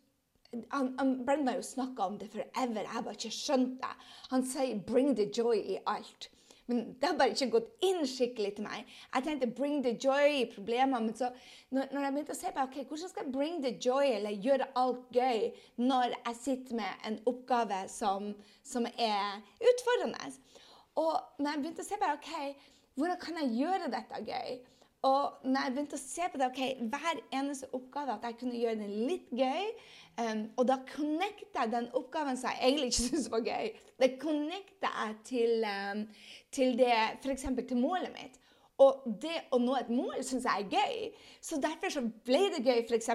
Han, 0.74 0.90
han 0.98 1.14
Brenda 1.28 1.54
har 1.54 1.62
jo 1.62 1.68
snakka 1.68 2.08
om 2.10 2.18
det 2.20 2.32
forever. 2.34 2.88
Jeg 2.88 3.06
bare 3.06 3.16
ikke 3.20 3.36
skjønt 3.36 3.78
det. 3.84 3.94
Han 4.34 4.44
sier 4.48 4.82
'bring 4.88 5.14
the 5.16 5.30
joy' 5.30 5.64
i 5.76 5.78
alt. 5.86 6.30
Men 6.68 6.82
det 7.00 7.08
har 7.08 7.18
bare 7.20 7.32
ikke 7.32 7.50
gått 7.54 7.86
inn 7.88 8.02
skikkelig 8.08 8.54
til 8.58 8.66
meg. 8.68 8.86
Jeg 9.16 9.24
tenkte 9.24 9.48
'bring 9.56 9.84
the 9.84 9.94
joy' 10.04 10.42
i 10.42 10.46
problemer. 10.56 11.00
Men 11.00 11.16
så, 11.16 11.30
når, 11.72 11.88
når 11.94 12.02
jeg 12.02 12.14
begynte 12.14 12.36
å 12.36 12.40
se 12.40 12.52
på 12.52 12.66
ok, 12.68 12.78
hvordan 12.88 13.10
skal 13.10 13.26
jeg 13.26 13.34
'bring 13.34 13.62
the 13.64 13.74
joy' 13.90 14.16
eller 14.16 14.42
gjøre 14.46 14.68
alt 14.76 15.06
gøy 15.16 15.52
når 15.78 16.16
jeg 16.26 16.36
sitter 16.42 16.76
med 16.76 17.08
en 17.08 17.20
oppgave 17.26 17.84
som, 17.90 18.34
som 18.64 18.86
er 18.86 19.40
utfordrende? 19.72 20.34
Og 20.96 21.14
når 21.40 21.52
jeg 21.52 21.62
begynte 21.62 21.86
å 21.86 21.92
se 21.92 22.02
på 22.02 22.12
ok, 22.18 22.34
hvordan 22.98 23.20
kan 23.22 23.40
jeg 23.42 23.56
gjøre 23.62 23.94
dette 23.94 24.24
gøy? 24.28 24.60
Og 25.08 25.46
når 25.48 25.64
jeg 25.64 25.74
begynte 25.76 25.98
å 25.98 26.02
se 26.02 26.26
på 26.32 26.40
det, 26.40 26.48
ok, 26.50 26.62
hver 26.92 27.22
eneste 27.40 27.70
oppgave, 27.76 28.16
at 28.18 28.26
jeg 28.28 28.38
kunne 28.42 28.60
gjøre 28.60 28.80
den 28.82 28.96
litt 29.08 29.30
gøy 29.36 29.70
um, 30.24 30.42
Og 30.58 30.66
da 30.68 30.80
connecta 30.90 31.64
jeg 31.64 31.74
den 31.76 31.88
oppgaven 31.98 32.40
som 32.40 32.52
jeg 32.52 32.72
egentlig 32.72 32.90
ikke 32.92 33.06
syntes 33.06 33.30
var 33.32 33.46
gøy, 33.46 33.70
det 34.02 34.10
connecta 34.22 34.92
jeg 35.04 35.16
til, 35.30 35.68
um, 35.70 36.04
til 36.58 36.76
det, 36.80 36.98
f.eks. 37.22 37.48
til 37.70 37.80
målet 37.80 38.12
mitt. 38.18 38.42
Og 38.84 39.06
det 39.22 39.40
å 39.56 39.58
nå 39.58 39.74
et 39.80 39.88
mål 39.90 40.20
syns 40.22 40.46
jeg 40.46 40.66
er 40.66 40.74
gøy. 40.78 40.98
Så 41.42 41.58
derfor 41.62 41.90
så 41.94 42.04
ble 42.28 42.44
det 42.54 42.62
gøy 42.66 42.84
f.eks. 42.84 43.10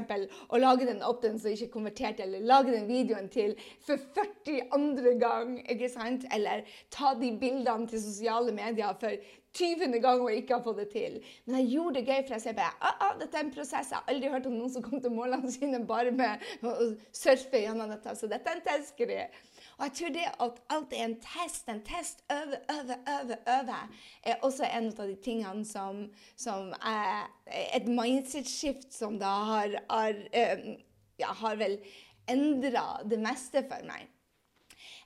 å 0.51 0.59
lage 0.59 0.89
den 0.89 1.05
opp-den 1.07 1.39
som 1.39 1.53
ikke 1.53 1.71
konverterte, 1.77 2.25
eller 2.27 2.43
lage 2.51 2.75
den 2.75 2.89
videoen 2.89 3.29
til 3.31 3.55
for 3.87 4.01
40 4.17 4.75
andre 4.75 5.15
gang, 5.23 5.55
ikke 5.63 5.91
sant? 5.93 6.27
Eller 6.35 6.67
ta 6.91 7.15
de 7.21 7.31
bildene 7.39 7.87
til 7.87 8.03
sosiale 8.03 8.55
medier 8.57 8.99
for 8.99 9.15
20. 9.53 10.01
gang 10.01 10.23
og 10.25 10.33
ikke 10.33 10.57
har 10.57 10.65
fått 10.65 10.81
det 10.81 10.89
til. 10.97 11.19
Men 11.47 11.61
jeg 11.61 11.71
gjorde 11.77 12.01
det 12.01 12.07
gøy, 12.09 12.21
for 12.25 12.37
jeg 12.37 12.45
ser 12.47 12.59
bare 12.59 12.75
ah, 12.81 13.07
ah, 13.07 13.17
dette 13.21 13.39
er 13.39 13.47
en 13.47 13.55
prosess. 13.55 13.93
Jeg 13.93 14.01
har 14.01 14.13
aldri 14.15 14.33
hørt 14.33 14.49
om 14.49 14.57
noen 14.57 14.73
som 14.73 14.85
kom 14.85 15.03
til 15.05 15.15
målene 15.15 15.53
sine 15.53 15.83
bare 15.87 16.15
med 16.17 16.43
å 16.67 16.93
surfe 17.15 17.63
gjennom 17.63 17.93
dette. 17.93 18.17
Så 18.19 18.31
dette 18.31 18.51
er 18.51 18.59
en 18.59 18.67
testgreie. 18.67 19.29
Og 19.79 19.85
jeg 19.87 19.93
tror 19.99 20.15
det 20.15 20.27
at 20.47 20.61
alt 20.77 20.93
er 20.93 21.05
en 21.05 21.17
test, 21.25 21.69
en 21.69 21.83
test, 21.87 22.25
øve, 22.33 22.59
øve, 22.77 22.97
øve, 23.15 23.37
øve, 23.57 23.79
er 24.23 24.41
også 24.43 24.69
en 24.69 24.93
av 24.93 25.07
de 25.09 25.17
tingene 25.25 25.65
som, 25.67 26.05
som 26.37 26.73
er 26.83 27.29
et 27.77 27.89
mindset-skift 27.89 28.93
som 28.95 29.19
da 29.19 29.33
har, 29.53 29.79
har, 29.91 30.23
um, 30.45 30.75
ja, 31.19 31.33
har 31.43 31.57
vel 31.57 31.79
endra 32.31 33.03
det 33.09 33.21
meste 33.23 33.65
for 33.69 33.89
meg. 33.89 34.12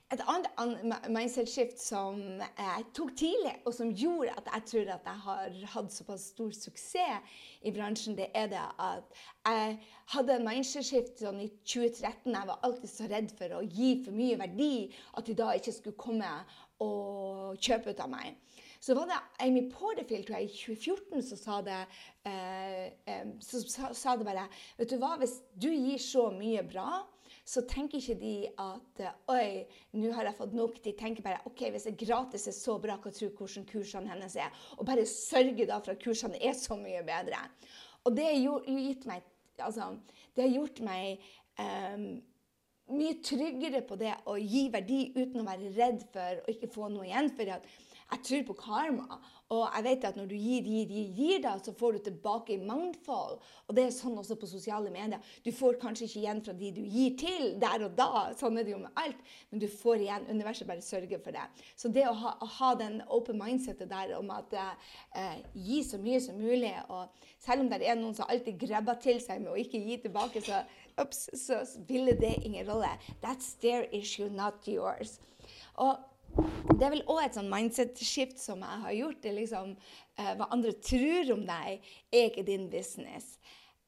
Et 0.07 0.21
annet 0.31 1.09
mindset-skift 1.11 1.81
som 1.83 2.19
jeg 2.39 2.83
tok 2.95 3.09
tidlig, 3.19 3.51
og 3.67 3.73
som 3.75 3.89
gjorde 3.91 4.37
at 4.39 4.45
jeg 4.53 4.63
tror 4.69 4.91
at 4.93 5.09
jeg 5.09 5.21
har 5.25 5.57
hatt 5.73 5.91
såpass 5.91 6.29
stor 6.31 6.53
suksess 6.55 7.33
i 7.67 7.73
bransjen, 7.75 8.15
det 8.15 8.29
er 8.31 8.47
det 8.53 8.61
at 8.79 9.17
jeg 9.49 9.73
hadde 10.13 10.37
en 10.37 10.47
mindset-skift 10.47 11.19
sånn 11.25 11.41
i 11.43 11.49
2013. 11.59 12.31
Jeg 12.31 12.49
var 12.53 12.63
alltid 12.63 12.93
så 12.93 13.09
redd 13.11 13.35
for 13.35 13.57
å 13.57 13.65
gi 13.65 13.89
for 14.05 14.15
mye 14.15 14.39
verdi 14.39 14.71
at 15.19 15.27
de 15.27 15.35
da 15.41 15.49
ikke 15.59 15.75
skulle 15.75 15.99
komme 15.99 16.31
og 16.87 17.59
kjøpe 17.59 17.91
ut 17.91 18.05
av 18.05 18.13
meg. 18.15 18.39
Så 18.79 18.95
var 18.95 19.11
det 19.11 19.19
Amy 19.43 19.65
Porterfield 19.73 20.29
tror 20.29 20.39
jeg, 20.39 20.47
i 20.47 20.55
2014 20.55 21.27
som 21.33 21.43
sa 21.43 21.59
det, 21.67 21.83
eh, 22.29 22.87
eh, 23.11 23.27
så 23.43 23.59
sa, 23.65 23.91
sa 23.91 24.15
det 24.15 24.27
bare 24.27 24.47
Vet 24.77 24.93
du 24.93 24.99
hva, 25.01 25.17
hvis 25.19 25.41
du 25.51 25.67
gir 25.73 25.99
så 25.99 26.29
mye 26.31 26.63
bra 26.63 27.01
så 27.47 27.63
tenker 27.63 28.01
ikke 28.01 28.17
de 28.19 28.33
at 28.59 29.01
oi, 29.31 29.63
nå 29.95 30.11
har 30.17 30.27
jeg 30.27 30.35
fått 30.35 30.55
nok. 30.57 30.81
De 30.83 30.91
tenker 30.99 31.23
bare 31.23 31.39
ok, 31.47 31.69
hvis 31.71 31.87
det 31.87 31.95
gratis 32.01 32.49
er 32.51 32.55
så 32.57 32.75
bra, 32.83 32.97
hva 32.99 33.13
tror 33.15 33.31
hvordan 33.37 33.67
kursene 33.69 34.11
hennes 34.11 34.35
er? 34.35 34.51
Og 34.75 34.87
bare 34.89 35.07
sørge 35.07 35.67
da 35.69 35.79
for 35.79 35.95
at 35.95 36.03
kursene 36.03 36.41
er 36.43 36.57
så 36.59 36.75
mye 36.79 37.05
bedre. 37.07 37.39
Og 38.03 38.15
det 38.17 38.27
har 38.27 38.67
gitt 38.67 39.07
meg 39.07 39.23
altså, 39.63 39.93
det 40.35 40.43
har 40.45 40.53
gjort 40.53 40.81
meg 40.85 41.23
um, 41.57 42.09
mye 42.97 43.17
tryggere 43.25 43.81
på 43.87 43.97
det 43.99 44.13
å 44.29 44.37
gi 44.39 44.67
verdi 44.71 45.01
uten 45.17 45.41
å 45.41 45.47
være 45.47 45.71
redd 45.75 46.03
for 46.13 46.43
å 46.43 46.53
ikke 46.53 46.71
få 46.71 46.91
noe 46.93 47.07
igjen. 47.07 47.31
For 47.35 47.55
jeg 48.11 48.23
tror 48.23 48.45
på 48.47 48.55
karma. 48.61 49.17
Og 49.51 49.63
jeg 49.75 49.83
vet 49.85 50.05
at 50.09 50.17
når 50.19 50.25
du 50.27 50.35
gir, 50.35 50.63
gir, 50.67 50.89
gir, 50.91 51.11
gir 51.15 51.41
da, 51.43 51.53
så 51.63 51.71
får 51.75 51.95
du 51.95 51.99
tilbake 52.03 52.53
i 52.55 52.59
mangfold. 52.59 53.37
Og 53.67 53.75
det 53.75 53.85
er 53.85 53.93
sånn 53.95 54.17
også 54.19 54.35
på 54.39 54.49
sosiale 54.49 54.91
medier. 54.91 55.23
Du 55.45 55.53
får 55.55 55.79
kanskje 55.79 56.07
ikke 56.07 56.19
igjen 56.19 56.41
fra 56.43 56.55
de 56.57 56.71
du 56.75 56.81
gir 56.83 57.15
til 57.19 57.53
der 57.61 57.85
og 57.87 57.95
da, 57.95 58.25
sånn 58.39 58.59
er 58.59 58.67
det 58.67 58.73
jo 58.75 58.81
med 58.81 58.99
alt, 58.99 59.21
men 59.51 59.63
du 59.63 59.67
får 59.71 60.03
igjen. 60.03 60.27
Universet 60.31 60.67
bare 60.67 60.83
sørger 60.83 61.23
for 61.23 61.35
det. 61.35 61.45
Så 61.79 61.91
det 61.95 62.03
å 62.09 62.15
ha, 62.19 62.33
å 62.43 62.49
ha 62.57 62.73
den 62.79 62.99
open 63.07 63.39
mindsetet 63.39 63.91
der 63.91 64.17
om 64.17 64.31
at 64.35 64.55
eh, 64.57 65.39
gi 65.55 65.79
så 65.87 65.99
mye 66.03 66.19
som 66.23 66.39
mulig, 66.39 66.73
og 66.91 67.07
selv 67.43 67.63
om 67.63 67.71
det 67.71 67.83
er 67.87 67.99
noen 67.99 68.15
som 68.17 68.27
alltid 68.27 68.59
grabber 68.67 68.99
til 69.03 69.23
seg 69.23 69.43
med 69.43 69.53
å 69.53 69.61
ikke 69.63 69.83
gi 69.83 70.01
tilbake, 70.03 70.43
så, 70.43 70.63
ups, 70.99 71.23
så 71.39 71.63
spiller 71.67 72.19
det 72.19 72.35
ingen 72.43 72.67
rolle. 72.67 72.91
That's 73.23 73.55
their 73.63 73.87
issue, 73.95 74.27
not 74.27 74.67
yours. 74.67 75.21
Og 75.79 75.95
det 76.37 76.85
er 76.85 76.93
vel 76.93 77.05
òg 77.09 77.23
et 77.23 77.37
sånn 77.37 77.49
mindset-skift 77.51 78.41
som 78.41 78.61
jeg 78.61 78.81
har 78.83 78.97
gjort. 78.97 79.21
det 79.23 79.33
liksom, 79.33 79.75
eh, 80.17 80.33
Hva 80.37 80.47
andre 80.51 80.73
tror 80.73 81.31
om 81.33 81.45
deg, 81.45 81.81
er 82.11 82.29
ikke 82.29 82.45
din 82.45 82.69
business. 82.69 83.37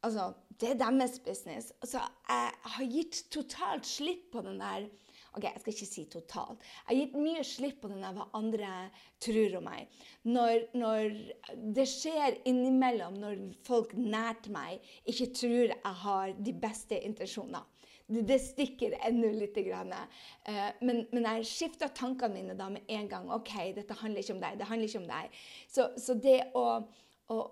Altså, 0.03 0.33
Det 0.59 0.71
er 0.71 0.75
deres 0.75 1.19
business. 1.19 1.71
Altså, 1.81 1.99
Jeg 2.27 2.51
har 2.63 2.85
gitt 2.85 3.29
totalt 3.31 3.85
slipp 3.85 4.31
på 4.31 4.41
den 4.41 4.59
der 4.59 4.89
Ok, 5.35 5.43
jeg 5.43 5.59
skal 5.59 5.73
ikke 5.73 5.85
si 5.85 6.05
totalt. 6.05 6.59
Jeg 6.59 6.97
har 6.97 7.05
gitt 7.05 7.15
mye 7.15 7.43
slipp 7.43 7.81
på 7.81 7.87
den 7.87 8.01
der 8.01 8.13
hva 8.13 8.25
andre 8.33 8.89
tror 9.21 9.57
om 9.59 9.63
meg. 9.63 9.87
Når, 10.25 10.63
når 10.73 11.73
det 11.75 11.85
skjer 11.87 12.39
innimellom, 12.49 13.13
når 13.13 13.53
folk 13.63 13.93
nært 13.93 14.49
meg 14.49 14.81
ikke 15.05 15.29
tror 15.37 15.67
jeg 15.69 15.93
har 16.01 16.33
de 16.33 16.53
beste 16.53 16.97
intensjoner 17.05 17.61
det, 18.09 18.39
stikker 18.41 18.95
ennå 19.05 19.31
litt. 19.35 19.57
Uh, 19.59 20.71
men, 20.81 21.03
men, 21.11 21.27
jeg 21.27 21.49
skifta 21.49 21.91
tankene 21.93 22.33
mine 22.35 22.57
da 22.57 22.69
med 22.73 22.89
en 22.89 23.11
gang. 23.11 23.29
OK, 23.35 23.53
dette 23.77 23.97
handler 24.01 24.23
ikke 24.23 24.37
om 24.37 24.41
deg. 24.41 24.57
Det 24.59 24.69
handler 24.69 24.89
ikke 24.89 25.03
om 25.03 25.11
deg. 25.11 25.37
Så, 25.69 25.91
så 26.01 26.17
det 26.17 26.39
å 26.57 26.65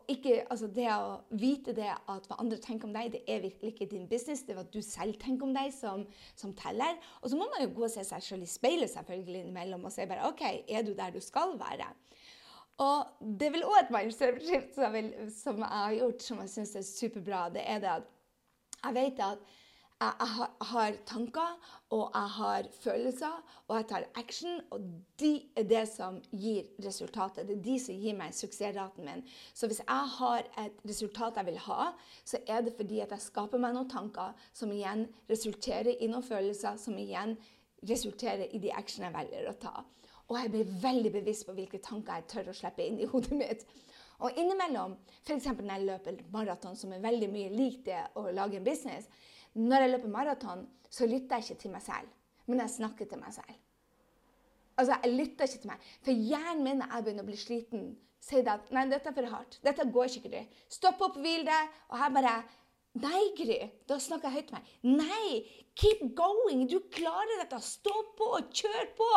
ikke, 0.10 0.40
altså 0.50 0.66
det 0.74 0.88
å 0.90 1.20
vite 1.38 1.74
det 1.78 1.92
at 1.94 2.26
hva 2.26 2.40
andre 2.42 2.58
tenker 2.58 2.88
om 2.88 2.96
deg, 2.96 3.12
det 3.14 3.20
er 3.30 3.44
virkelig 3.44 3.76
ikke 3.76 3.90
din 3.92 4.08
business. 4.10 4.42
Det 4.42 4.56
er 4.56 4.58
hva 4.58 4.66
du 4.74 4.80
selv 4.82 5.20
tenker 5.22 5.46
om 5.46 5.54
deg, 5.54 5.70
som, 5.76 6.06
som 6.40 6.56
teller. 6.58 6.98
Og 7.22 7.30
så 7.30 7.38
må 7.38 7.46
man 7.52 7.62
jo 7.62 7.70
gå 7.76 7.86
og 7.86 7.94
se 7.94 8.06
seg 8.08 8.26
selv 8.26 8.48
i 8.48 8.50
speilet 8.50 8.90
selvfølgelig 8.90 9.44
innimellom 9.44 9.86
og 9.86 9.94
si 9.94 10.08
bare 10.10 10.26
OK, 10.32 10.42
er 10.66 10.88
du 10.88 10.96
der 10.98 11.14
du 11.14 11.22
skal 11.22 11.54
være? 11.62 11.92
Og 12.82 13.30
det 13.38 13.48
er 13.48 13.54
vel 13.54 13.68
òg 13.70 13.78
et 13.84 13.94
mindset 13.94 14.42
som, 14.74 14.98
som 15.34 15.62
jeg 15.62 15.78
har 15.84 15.96
gjort, 16.00 16.26
som 16.26 16.42
jeg 16.42 16.54
syns 16.56 16.76
er 16.78 16.90
superbra. 16.90 17.46
Det 17.54 17.64
er 17.66 17.82
det 17.82 17.94
at 18.00 18.12
jeg 18.82 18.98
vet 18.98 19.24
at 19.26 19.56
jeg, 19.98 20.48
har 20.62 20.98
tanker, 21.06 21.54
og 21.89 22.12
jeg 22.13 22.30
har 22.30 22.68
følelser, 22.82 23.44
og 23.68 23.75
jeg 23.77 23.88
tar 23.89 24.04
action. 24.16 24.60
Og 24.72 24.84
de 25.20 25.32
er 25.56 25.63
det 25.63 25.84
som 25.89 26.20
gir 26.32 26.68
resultatet. 26.86 27.48
Det 27.48 27.58
er 27.58 27.63
de 27.66 27.77
som 27.82 27.98
gir 27.98 28.18
meg 28.18 28.36
suksessraten 28.38 29.06
min. 29.08 29.24
Så 29.54 29.68
hvis 29.68 29.82
jeg 29.82 30.12
har 30.18 30.46
et 30.66 30.84
resultat 30.86 31.39
jeg 31.42 31.50
vil 31.50 31.60
ha, 31.66 31.92
så 32.25 32.42
er 32.48 32.62
det 32.62 32.75
fordi 32.77 33.01
at 33.01 33.16
jeg 33.16 33.25
skaper 33.25 33.62
meg 33.62 33.74
noen 33.74 33.89
tanker 33.89 34.38
som 34.54 34.72
igjen 34.72 35.08
resulterer 35.30 35.96
i 35.98 36.10
noen 36.12 36.25
følelser, 36.25 36.77
som 36.77 36.98
igjen 36.98 37.38
resulterer 37.88 38.54
i 38.54 38.62
de 38.62 38.74
action 38.74 39.06
jeg 39.06 39.16
velger 39.16 39.50
å 39.50 39.58
ta. 39.62 39.75
Og 40.27 40.38
jeg 40.42 40.51
blir 40.51 40.77
veldig 40.82 41.12
bevisst 41.13 41.48
på 41.48 41.56
hvilke 41.56 41.80
tanker 41.82 42.20
jeg 42.20 42.30
tør 42.34 42.51
å 42.51 42.58
slippe 42.58 42.86
inn 42.86 43.00
i 43.01 43.10
hodet 43.12 43.38
mitt. 43.39 43.66
Og 44.18 44.34
innimellom, 44.34 44.96
f.eks. 45.24 45.46
når 45.54 45.74
jeg 45.74 45.88
løper 45.88 46.22
maraton, 46.34 46.77
som 46.77 46.94
er 46.94 47.01
veldig 47.04 47.30
mye 47.30 47.50
lik 47.54 47.84
det 47.86 48.00
å 48.18 48.25
lage 48.34 48.58
en 48.58 48.66
business, 48.66 49.10
når 49.58 49.84
jeg 49.84 49.94
løper 49.96 50.14
maraton, 50.14 50.68
så 50.90 51.08
lytter 51.10 51.40
jeg 51.40 51.50
ikke 51.50 51.62
til 51.64 51.74
meg 51.74 51.82
selv, 51.84 52.12
men 52.48 52.62
jeg 52.64 52.76
snakker 52.78 53.10
til 53.10 53.20
meg 53.20 53.34
selv. 53.36 53.56
Altså, 54.78 54.98
Jeg 55.04 55.14
lytter 55.14 55.48
ikke 55.48 55.62
til 55.64 55.72
meg. 55.72 55.88
For 56.06 56.12
hjernen 56.12 56.64
min, 56.64 56.78
når 56.78 56.94
jeg 56.94 57.04
begynner 57.08 57.26
å 57.26 57.30
bli 57.32 57.40
sliten, 57.42 57.88
sier 58.22 58.46
det 58.46 58.54
at 58.54 58.70
nei, 58.76 58.86
dette 58.92 59.10
er 59.10 59.16
for 59.18 59.30
hardt. 59.34 59.58
Dette 59.66 59.88
går 59.94 60.12
ikke, 60.12 60.30
Gry. 60.30 60.44
Stopp 60.70 61.02
opp, 61.02 61.18
hvil 61.18 61.46
deg. 61.48 61.76
Og 61.90 61.98
her 62.02 62.14
bare 62.14 62.38
Nei, 62.98 63.24
Gry. 63.38 63.58
Da 63.90 64.00
snakker 64.02 64.32
jeg 64.32 64.40
høyt 64.40 64.48
til 64.50 64.58
meg. 64.58 64.70
Nei, 65.02 65.63
keep 65.78 66.00
going. 66.17 66.63
Du 66.70 66.80
klarer 66.93 67.41
dette. 67.43 67.60
Stå 67.62 67.93
på. 68.17 68.30
Kjør 68.62 68.88
på. 68.98 69.10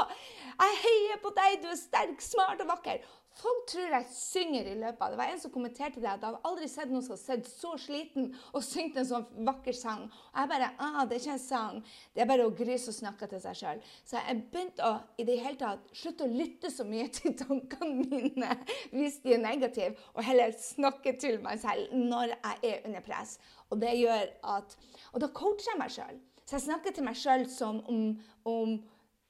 Jeg 0.61 0.81
heier 0.83 1.20
på 1.22 1.33
deg. 1.37 1.61
Du 1.62 1.70
er 1.70 1.79
sterk, 1.81 2.20
smart 2.24 2.61
og 2.61 2.68
vakker. 2.74 3.00
Folk 3.38 3.61
tror 3.71 3.93
jeg 3.95 4.07
synger 4.11 4.66
i 4.66 4.75
løpet 4.75 5.03
av 5.05 5.12
det. 5.12 5.19
var 5.21 5.31
en 5.31 5.40
som 5.40 5.53
kommenterte 5.55 6.01
det, 6.03 6.09
at 6.11 6.25
jeg 6.25 6.35
har 6.35 6.49
aldri 6.49 6.66
sett 6.69 6.90
noen 6.90 7.05
som 7.07 7.14
har 7.14 7.21
sett 7.21 7.47
så 7.47 7.77
sliten 7.79 8.33
og 8.51 8.64
syngt 8.66 8.99
en 8.99 9.07
sånn 9.07 9.27
vakker 9.47 9.77
sang. 9.77 10.03
Og 10.33 10.40
jeg 10.40 10.51
bare 10.51 10.71
ah, 10.83 11.05
Det 11.07 11.16
er 11.16 11.23
ikke 11.23 11.37
en 11.37 11.43
sang. 11.45 11.79
Det 12.14 12.25
er 12.25 12.31
bare 12.33 12.49
å 12.49 12.55
gryse 12.59 12.90
og 12.90 12.97
snakke 12.97 13.29
til 13.31 13.43
seg 13.45 13.59
sjøl. 13.61 13.83
Så 14.05 14.19
jeg 14.19 14.43
begynte 14.51 14.88
å 14.88 14.97
i 15.23 15.27
det 15.29 15.38
hele 15.45 15.61
tatt 15.61 15.87
slutte 15.97 16.27
å 16.27 16.33
lytte 16.33 16.73
så 16.75 16.85
mye 16.88 17.07
til 17.16 17.37
tankene 17.38 18.09
mine 18.11 18.57
hvis 18.90 19.21
de 19.23 19.37
er 19.37 19.45
negative, 19.45 19.95
og 20.16 20.27
heller 20.27 20.53
snakke 20.59 21.14
til 21.23 21.38
meg 21.45 21.62
selv 21.62 21.95
når 21.95 22.35
jeg 22.35 22.73
er 22.73 22.90
under 22.90 23.07
press. 23.07 23.37
Og 23.71 23.79
det 23.81 23.95
gjør 24.01 24.27
at 24.57 24.77
Og 25.12 25.23
da 25.23 25.31
coacher 25.35 25.71
jeg 25.73 25.81
meg 25.81 25.95
sjøl. 25.95 26.19
Så 26.45 26.59
jeg 26.59 26.66
snakker 26.66 26.95
til 26.95 27.07
meg 27.07 27.16
sjøl 27.19 27.47
som 27.51 27.79
om, 27.87 28.03
om 28.49 28.75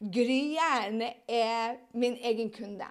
Gryjern 0.00 1.02
er 1.28 1.76
min 1.92 2.16
egen 2.24 2.48
kunde. 2.54 2.88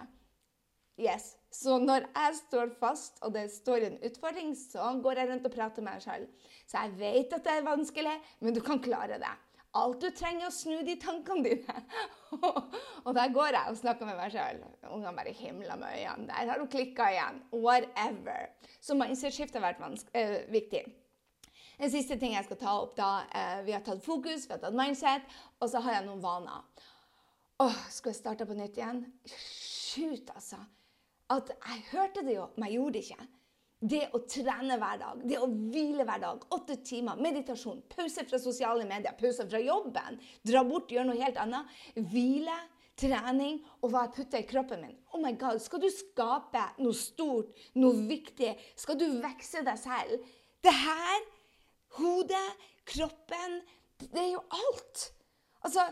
Yes. 0.99 1.35
Så 1.51 1.79
når 1.81 2.05
jeg 2.11 2.35
står 2.43 2.71
fast, 2.79 3.21
og 3.25 3.33
det 3.33 3.47
står 3.53 3.85
en 3.87 3.99
utfordring, 4.05 4.51
så 4.57 4.91
går 5.01 5.21
jeg 5.21 5.29
rundt 5.31 5.47
og 5.47 5.53
prater 5.53 5.85
med 5.85 5.95
meg 5.95 6.03
sjøl. 6.03 6.25
Så 6.69 6.83
jeg 6.83 6.97
vet 6.99 7.35
at 7.37 7.45
det 7.45 7.53
er 7.55 7.65
vanskelig, 7.65 8.15
men 8.43 8.53
du 8.53 8.59
kan 8.65 8.81
klare 8.83 9.17
det. 9.21 9.31
Alt 9.79 10.01
du 10.01 10.09
trenger, 10.13 10.47
er 10.47 10.49
å 10.49 10.53
snu 10.53 10.79
de 10.85 10.95
tankene 11.01 11.45
dine. 11.45 11.75
og 13.05 13.11
der 13.15 13.33
går 13.33 13.55
jeg 13.55 13.71
og 13.71 13.77
snakker 13.79 14.09
med 14.09 14.17
meg 14.19 14.33
sjøl. 14.33 14.63
Ungene 14.89 15.13
bare 15.17 15.33
himler 15.39 15.77
med 15.79 15.93
øynene. 15.93 16.29
Der 16.29 16.51
har 16.51 16.61
hun 16.61 16.71
klikka 16.73 17.09
igjen. 17.13 17.43
Whatever. 17.53 18.49
Så 18.81 18.97
mindset-skift 18.97 19.57
har 19.57 19.65
vært 19.69 19.83
øh, 20.17 20.39
viktig. 20.53 20.83
En 21.79 21.93
siste 21.93 22.17
ting 22.19 22.33
jeg 22.35 22.45
skal 22.45 22.59
ta 22.59 22.73
opp 22.81 22.97
da, 22.97 23.11
øh, 23.29 23.61
Vi 23.65 23.77
har 23.77 23.85
tatt 23.85 24.03
fokus, 24.03 24.49
vi 24.49 24.57
har 24.57 24.61
tatt 24.65 24.75
mindset, 24.75 25.37
og 25.61 25.69
så 25.71 25.81
har 25.85 25.99
jeg 25.99 26.09
noen 26.09 26.25
vaner. 26.25 26.65
Åh, 27.63 27.79
Skal 27.93 28.13
jeg 28.13 28.19
starte 28.19 28.49
på 28.49 28.57
nytt 28.57 28.77
igjen? 28.77 29.05
Shoot, 29.29 30.33
altså 30.35 30.59
at 31.33 31.51
jeg 31.53 31.83
hørte 31.91 32.23
det 32.25 32.37
jo, 32.37 32.47
men 32.55 32.69
jeg 32.69 32.79
gjorde 32.79 32.95
det 32.95 33.03
ikke. 33.05 33.27
Det 33.79 34.01
å 34.11 34.19
trene 34.27 34.75
hver 34.81 34.97
dag, 34.99 35.21
det 35.23 35.37
å 35.39 35.47
hvile 35.47 36.03
hver 36.07 36.19
dag, 36.19 36.41
åtte 36.51 36.75
timer, 36.83 37.21
meditasjon, 37.23 37.85
pause 37.87 38.25
fra 38.27 38.39
sosiale 38.41 38.83
medier, 38.87 39.15
pause 39.19 39.45
fra 39.47 39.61
jobben, 39.63 40.19
dra 40.43 40.65
bort, 40.67 40.91
gjøre 40.91 41.07
noe 41.07 41.21
helt 41.21 41.39
annet. 41.39 41.77
Hvile, 41.95 42.57
trening 42.99 43.61
og 43.79 43.93
hva 43.93 44.05
jeg 44.05 44.15
putter 44.17 44.43
i 44.43 44.47
kroppen 44.49 44.83
min. 44.83 44.97
Oh 45.13 45.21
my 45.23 45.31
God, 45.39 45.61
Skal 45.63 45.83
du 45.83 45.87
skape 45.93 46.65
noe 46.83 46.97
stort, 46.97 47.53
noe 47.79 48.03
viktig, 48.09 48.51
skal 48.75 48.99
du 48.99 49.07
vekse 49.23 49.63
deg 49.63 49.79
selv 49.79 50.27
Det 50.59 50.73
her, 50.75 51.23
hodet, 51.95 52.47
kroppen, 52.89 53.61
det 54.01 54.19
er 54.19 54.33
jo 54.33 54.43
alt. 54.57 55.05
Altså, 55.63 55.85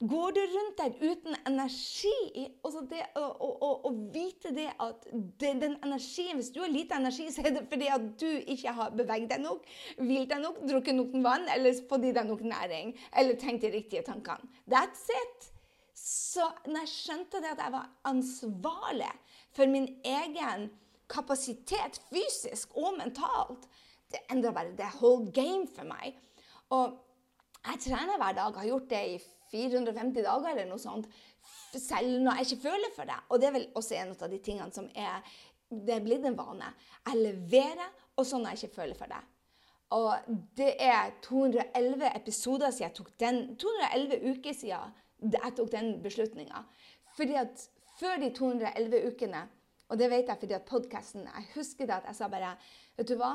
Går 0.00 0.30
du 0.32 0.40
rundt 0.40 0.78
der 0.78 0.94
uten 1.10 1.34
energi 1.46 2.46
altså 2.64 2.80
det, 2.88 3.02
og, 3.20 3.42
og, 3.62 3.84
og, 3.84 3.96
vite 4.14 4.48
det 4.56 4.70
at 4.80 5.02
det, 5.12 5.50
den 5.60 5.74
energien 5.84 6.38
Hvis 6.38 6.48
du 6.54 6.60
har 6.60 6.68
lite 6.72 6.96
energi, 6.96 7.26
så 7.30 7.42
er 7.44 7.50
det 7.50 7.66
fordi 7.68 7.88
at 7.92 8.06
du 8.20 8.26
ikke 8.26 8.72
har 8.72 8.94
beveget 8.96 9.28
deg 9.30 9.42
nok, 9.44 9.66
hvilt 9.98 10.30
deg 10.30 10.40
nok, 10.40 10.62
drukket 10.70 10.96
nok 10.96 11.12
vann 11.26 11.44
eller 11.52 11.82
fått 11.90 12.06
i 12.08 12.12
deg 12.16 12.30
nok 12.30 12.40
næring. 12.40 12.94
Eller 13.12 13.36
tenkt 13.36 13.66
de 13.66 13.72
riktige 13.74 14.02
tankene. 14.06 14.48
That's 14.64 15.04
it. 15.12 15.50
Så 15.94 16.46
når 16.66 16.86
jeg 16.86 16.92
skjønte 16.94 17.42
det 17.44 17.50
at 17.50 17.60
jeg 17.60 17.74
var 17.74 17.90
ansvarlig 18.08 19.10
for 19.52 19.68
min 19.68 19.88
egen 20.04 20.70
kapasitet 21.12 22.00
fysisk 22.08 22.72
og 22.76 22.96
mentalt, 23.02 23.68
det 24.08 24.22
endra 24.32 24.54
bare 24.56 24.72
the 24.80 24.88
whole 24.96 25.28
game 25.28 25.68
for 25.68 25.84
meg. 25.84 26.16
Og 26.72 26.96
jeg 27.66 27.84
trener 27.84 28.16
hver 28.16 28.32
dag, 28.40 28.56
har 28.62 28.70
gjort 28.70 28.88
det 28.88 29.02
i 29.10 29.20
450 29.50 30.24
dager 30.24 30.52
eller 30.52 30.68
noe 30.70 30.82
sånt, 30.82 31.08
selv 31.74 32.20
når 32.22 32.40
jeg 32.40 32.46
ikke 32.48 32.68
føler 32.68 32.94
for 32.94 33.10
det. 33.10 33.18
Og 33.28 33.40
det 33.40 33.48
er 33.48 33.56
vel 33.56 33.68
også 33.78 33.98
en 33.98 34.14
av 34.14 34.30
de 34.30 34.38
tingene 34.44 34.74
som 34.74 34.88
er 34.94 35.20
det 35.70 35.94
er 35.94 36.02
blitt 36.02 36.24
en 36.26 36.38
vane. 36.38 36.72
Jeg 37.06 37.20
leverer 37.20 37.90
også 38.18 38.40
når 38.40 38.56
jeg 38.56 38.64
ikke 38.64 38.80
føler 38.80 38.98
for 38.98 39.12
det. 39.12 39.20
Og 39.94 40.34
det 40.58 40.72
er 40.82 41.12
211 41.22 42.10
episoder 42.16 42.70
siden 42.74 42.88
jeg 42.88 42.96
tok 42.98 43.12
den 43.22 43.38
211 43.58 44.32
uker 44.32 44.56
siden 44.56 44.98
jeg 45.34 45.54
tok 45.56 45.70
den 45.72 45.92
beslutninga. 46.02 46.64
Fordi 47.16 47.38
at 47.38 47.64
før 48.00 48.18
de 48.22 48.32
211 48.34 49.06
ukene, 49.10 49.44
og 49.90 49.98
det 49.98 50.10
vet 50.10 50.28
jeg 50.30 50.38
fordi 50.38 50.54
at 50.54 50.68
podkasten 50.68 51.26
Jeg 51.26 51.48
husker 51.54 51.86
det 51.86 51.96
at 51.96 52.04
jeg 52.06 52.16
sa 52.16 52.28
bare 52.30 52.52
Vet 52.96 53.08
du 53.08 53.16
hva? 53.18 53.32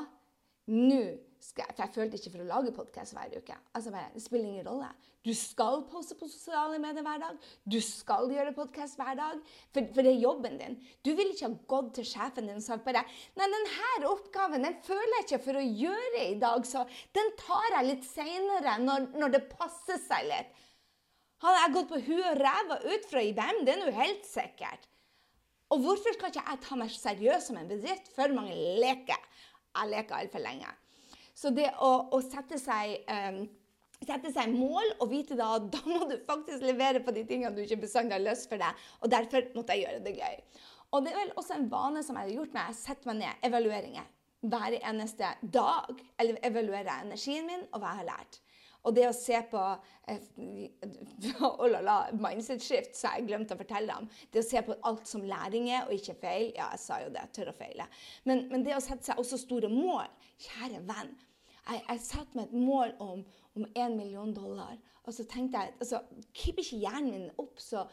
nå 0.71 1.01
For 1.53 1.81
jeg 1.83 1.93
følte 1.93 2.17
ikke 2.17 2.31
for 2.33 2.43
å 2.43 2.47
lage 2.47 2.71
podkast 2.75 3.13
hver 3.15 3.33
uke. 3.35 3.55
Altså 3.77 3.91
bare, 3.93 4.09
Det 4.13 4.23
spiller 4.23 4.49
ingen 4.49 4.67
rolle. 4.67 4.87
Du 5.25 5.31
skal 5.33 5.83
poste 5.89 6.15
på 6.17 6.27
sosiale 6.29 6.79
medier 6.81 7.05
hver 7.05 7.21
dag. 7.21 7.37
Du 7.65 7.77
skal 7.81 8.29
gjøre 8.33 8.53
podkast 8.55 8.97
hver 8.99 9.15
dag. 9.19 9.39
For, 9.73 9.87
for, 9.93 10.01
det 10.05 10.13
er 10.13 10.23
jobben 10.23 10.57
din. 10.61 10.77
Du 11.05 11.13
vil 11.17 11.31
ikke 11.33 11.49
ha 11.49 11.59
gått 11.75 11.93
til 11.99 12.07
sjefen 12.09 12.49
din 12.49 12.59
og 12.61 12.65
sagt 12.65 12.85
bare 12.87 13.05
Nei, 13.37 13.47
denne 13.49 14.11
oppgaven 14.11 14.65
den 14.65 14.77
føler 14.85 15.19
jeg 15.19 15.27
ikke 15.27 15.41
for 15.47 15.59
å 15.59 15.65
gjøre 15.65 16.25
i 16.25 16.37
dag, 16.41 16.67
så 16.69 16.85
den 17.15 17.33
tar 17.39 17.69
jeg 17.77 17.89
litt 17.89 18.07
seinere, 18.07 18.77
når, 18.83 19.09
når, 19.15 19.35
det 19.35 19.43
passer 19.51 20.01
seg 20.01 20.29
litt. 20.29 20.63
Hadde 21.43 21.61
jeg 21.61 21.75
gått 21.75 21.91
på 21.91 22.03
huet 22.07 22.29
og 22.31 22.41
ræva 22.41 22.79
ut 22.85 23.09
fra 23.09 23.25
IBM, 23.25 23.65
det 23.67 23.75
er 23.75 23.81
nå 23.83 23.91
helt 23.97 24.25
sikkert. 24.27 24.89
Og 25.73 25.81
hvorfor 25.81 26.13
skal 26.15 26.31
ikke 26.31 26.45
jeg 26.45 26.63
ta 26.63 26.77
meg 26.79 26.93
seriøst 26.93 27.49
som 27.49 27.59
en 27.59 27.69
bedrift? 27.69 28.11
For 28.15 28.33
mange 28.33 28.55
leker. 28.81 29.21
Jeg 29.75 29.91
leker 29.91 30.21
altfor 30.21 30.43
lenge. 30.45 30.69
Så 31.35 31.51
det 31.55 31.67
å, 31.83 31.91
å 32.15 32.21
sette, 32.23 32.57
seg, 32.61 33.01
um, 33.11 33.41
sette 33.99 34.31
seg 34.31 34.53
mål 34.55 34.95
og 35.01 35.09
vite 35.11 35.35
da 35.35 35.57
da 35.59 35.81
må 35.87 36.05
du 36.07 36.15
faktisk 36.27 36.63
levere 36.63 37.03
på 37.03 37.13
de 37.15 37.25
tingene 37.27 37.53
du 37.55 37.63
ikke 37.65 37.81
bestandig 37.83 38.15
har 38.17 38.23
lyst 38.23 38.47
for 38.51 38.61
deg. 38.61 38.85
Og 39.03 39.11
derfor 39.11 39.51
måtte 39.57 39.75
jeg 39.75 39.85
gjøre 39.85 40.05
det 40.05 40.15
gøy. 40.15 40.39
Og 40.95 41.03
det 41.03 41.11
er 41.11 41.23
vel 41.25 41.35
også 41.35 41.57
en 41.57 41.69
vane 41.71 42.03
som 42.05 42.15
jeg 42.15 42.29
har 42.29 42.37
gjort 42.39 42.55
når 42.55 42.69
Jeg 42.69 42.79
setter 42.79 43.11
meg 43.11 43.21
ned, 43.25 43.41
evalueringer 43.49 44.11
hver 44.45 44.77
eneste 44.79 45.35
dag. 45.41 46.01
Eller 46.21 46.39
evaluerer 46.45 47.03
energien 47.03 47.47
min 47.49 47.67
og 47.71 47.81
hva 47.81 47.91
jeg 47.93 48.03
har 48.03 48.11
lært. 48.13 48.39
Og 48.85 48.93
det 48.93 49.07
å 49.09 49.15
se 49.17 49.39
på 49.49 49.61
eh, 50.11 50.25
oh 51.47 51.65
la 51.71 51.81
la, 51.81 51.95
mindset 52.21 52.61
shift, 52.61 52.93
så 52.97 53.15
jeg 53.15 53.25
glemt 53.29 53.53
å 53.53 53.57
fortelle 53.57 53.89
dem. 53.89 54.09
Det 54.31 54.43
å 54.43 54.45
se 54.45 54.61
på 54.65 54.77
alt 54.85 55.09
som 55.09 55.25
læring 55.25 55.71
er, 55.71 55.87
og 55.87 55.95
ikke 55.97 56.17
feil. 56.21 56.51
Ja, 56.53 56.69
jeg 56.75 56.83
sa 56.83 56.99
jo 57.01 57.09
det. 57.15 57.25
Tør 57.35 57.51
å 57.51 57.57
feile. 57.57 57.89
Men, 58.29 58.45
men 58.51 58.65
det 58.65 58.77
å 58.77 58.83
sette 58.83 59.09
seg 59.09 59.21
også 59.21 59.41
store 59.41 59.71
mål 59.73 60.05
Kjære 60.45 60.81
venn. 60.83 61.13
Jeg, 61.65 61.81
jeg 61.89 62.01
satte 62.05 62.37
meg 62.37 62.49
et 62.49 62.65
mål 62.65 62.95
om, 63.01 63.21
om 63.57 63.67
1 63.73 63.95
million 63.97 64.33
dollar. 64.33 64.75
Og 65.05 65.13
så 65.13 65.25
tenkte 65.29 65.61
jeg 65.61 65.75
altså, 65.79 66.01
Keep 66.33 66.61
ikke 66.61 66.81
hjernen 66.81 67.11
min 67.13 67.29
opp, 67.41 67.61
så 67.61 67.85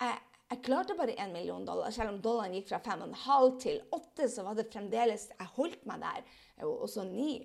jeg, 0.00 0.18
jeg 0.50 0.62
klarte 0.66 0.96
bare 0.98 1.16
1 1.16 1.32
million 1.34 1.64
dollar. 1.66 1.92
Selv 1.94 2.14
om 2.14 2.20
dollaren 2.24 2.56
gikk 2.56 2.70
fra 2.72 2.82
5,5 2.84 3.60
til 3.62 3.80
8, 3.96 4.28
så 4.32 4.44
var 4.46 4.58
det 4.58 4.68
fremdeles 4.72 5.30
Jeg 5.32 5.54
holdt 5.56 5.86
meg 5.88 6.04
der. 6.04 6.36
Og 6.66 6.88
så 6.92 7.04
9. 7.08 7.40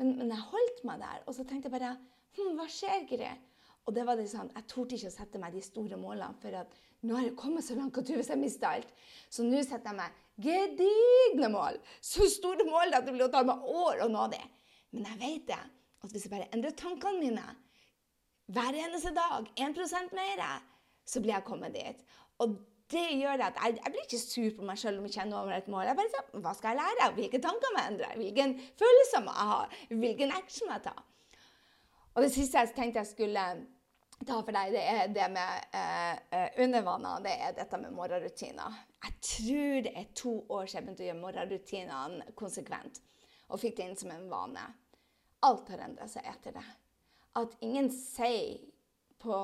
Men, 0.00 0.16
men 0.18 0.32
jeg 0.34 0.50
holdt 0.50 0.84
meg 0.88 1.02
der. 1.02 1.22
Og 1.26 1.36
så 1.36 1.46
tenkte 1.46 1.70
jeg 1.70 1.76
bare 1.78 1.96
hm, 2.38 2.54
Hva 2.58 2.68
skjer, 2.70 3.06
Gry? 3.10 3.32
Og 3.82 3.94
det 3.96 4.06
var 4.06 4.18
det 4.18 4.28
sånn, 4.30 4.50
Jeg 4.54 4.68
torde 4.70 4.94
ikke 4.96 5.10
å 5.10 5.14
sette 5.16 5.40
meg 5.42 5.54
de 5.56 5.62
store 5.64 5.98
målene, 5.98 6.38
for 6.42 6.54
at 6.54 6.74
nå 7.02 7.16
har 7.16 7.24
jeg 7.26 7.38
kommet 7.38 7.66
så 7.66 7.74
langt 7.74 7.96
at 7.98 8.10
hvis 8.14 8.30
jeg 8.30 8.38
mister 8.38 8.68
alt. 8.68 8.90
Så 9.26 9.42
nå 9.42 9.58
setter 9.66 9.90
jeg 9.90 9.98
meg 9.98 10.20
gedigne 10.44 11.48
mål. 11.50 11.80
Så 11.98 12.28
store 12.30 12.66
mål 12.68 12.94
at 12.94 13.08
det 13.08 13.14
blir 13.16 13.26
å 13.26 13.32
ta 13.32 13.42
meg 13.46 13.64
år 13.66 14.04
å 14.04 14.10
nå 14.12 14.28
det. 14.30 14.42
Men 14.92 15.06
jeg 15.08 15.20
vet 15.22 15.46
det, 15.52 15.62
at 16.02 16.10
hvis 16.12 16.26
jeg 16.26 16.32
bare 16.32 16.50
endrer 16.54 16.74
tankene 16.76 17.20
mine 17.20 17.46
hver 18.52 18.76
eneste 18.76 19.14
dag, 19.16 19.46
1 19.56 20.12
mer, 20.12 20.42
så 21.06 21.20
blir 21.20 21.34
jeg 21.34 21.44
kommet 21.46 21.74
dit. 21.74 22.02
Og 22.38 22.58
det 22.92 23.04
gjør 23.20 23.40
at 23.46 23.56
jeg, 23.62 23.78
jeg 23.78 23.92
blir 23.92 24.04
ikke 24.04 24.18
sur 24.20 24.56
på 24.56 24.66
meg 24.68 24.80
sjøl 24.80 24.98
om 24.98 25.06
jeg 25.08 25.14
kjenner 25.16 25.38
over 25.40 25.54
et 25.56 25.68
mål. 25.72 25.86
Jeg 25.88 25.96
bare 25.96 26.12
sier, 26.12 26.40
Hva 26.44 26.52
skal 26.56 26.74
jeg 26.74 26.80
lære? 26.82 27.12
Hvilke 27.16 27.40
tanker 27.40 27.72
må 27.72 27.80
jeg 27.80 27.92
endre? 27.92 28.10
Hvilken 28.20 28.56
følelse 28.82 29.22
må 29.24 29.36
jeg 29.36 29.52
ha? 29.52 29.60
Hvilken 30.02 30.34
action 30.36 30.68
må 30.68 30.76
jeg 30.76 30.84
ta? 30.88 30.96
Og 32.12 32.26
det 32.26 32.32
siste 32.34 32.60
jeg 32.60 32.74
tenkte 32.76 33.00
jeg 33.00 33.08
skulle 33.08 33.46
ta 34.26 34.36
for 34.36 34.54
deg, 34.54 34.74
det 34.74 34.82
er 34.86 35.06
det 35.14 35.28
med 35.32 35.72
eh, 35.78 36.18
eh 36.36 36.60
undervaner. 36.64 37.22
Det 37.24 37.32
er 37.46 37.56
dette 37.56 37.80
med 37.80 37.96
morgenrutiner. 37.96 38.76
Jeg 39.06 39.16
tror 39.30 39.80
det 39.86 39.94
er 39.96 40.12
to 40.14 40.34
år 40.48 40.66
siden 40.66 40.76
jeg 40.76 40.84
begynte 40.84 41.02
å 41.02 41.08
gjøre 41.08 41.22
morgenrutinene 41.22 42.36
konsekvent. 42.36 43.00
Og 43.48 43.60
fikk 43.60 43.78
det 43.78 43.88
inn 43.88 43.98
som 43.98 44.12
en 44.12 44.28
vane. 44.30 44.68
Alt 45.48 45.72
har 45.74 45.84
endra 45.86 46.08
seg 46.10 46.26
etter 46.28 46.56
det. 46.56 46.64
At 47.38 47.54
ingen 47.64 47.90
sier 47.94 48.60
på 49.22 49.36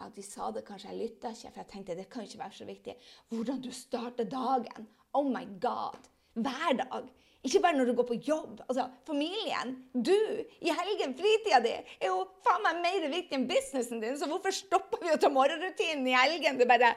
at 0.00 0.16
de 0.16 0.24
sa 0.24 0.48
det, 0.54 0.64
kanskje 0.64 0.90
jeg 0.90 1.00
lytta 1.00 1.32
ikke, 1.34 1.50
for 1.52 1.60
jeg 1.60 1.70
tenkte 1.70 1.96
det 1.98 2.08
kan 2.12 2.24
ikke 2.24 2.40
være 2.40 2.56
så 2.56 2.66
viktig. 2.68 2.94
Hvordan 3.32 3.60
du 3.60 3.70
starter 3.74 4.28
dagen. 4.28 4.88
Oh 5.12 5.26
my 5.28 5.44
God. 5.60 6.08
Hver 6.40 6.78
dag. 6.78 7.10
Ikke 7.40 7.60
bare 7.64 7.72
når 7.72 7.88
du 7.88 7.94
går 7.96 8.06
på 8.08 8.16
jobb. 8.20 8.60
Altså, 8.68 8.84
Familien, 9.08 9.72
du, 9.94 10.16
i 10.60 10.72
helgen, 10.76 11.14
fritida 11.16 11.60
di, 11.64 11.72
er 11.72 12.10
jo 12.10 12.18
faen 12.44 12.64
meg 12.66 12.82
mer 12.84 13.06
viktig 13.12 13.38
enn 13.38 13.46
businessen 13.48 14.02
din. 14.02 14.18
Så 14.20 14.28
hvorfor 14.28 14.52
stopper 14.52 15.00
vi 15.00 15.14
å 15.14 15.20
ta 15.20 15.30
morgenrutinen 15.32 16.04
i 16.08 16.16
helgen? 16.16 16.60
Det 16.60 16.68
bare 16.68 16.92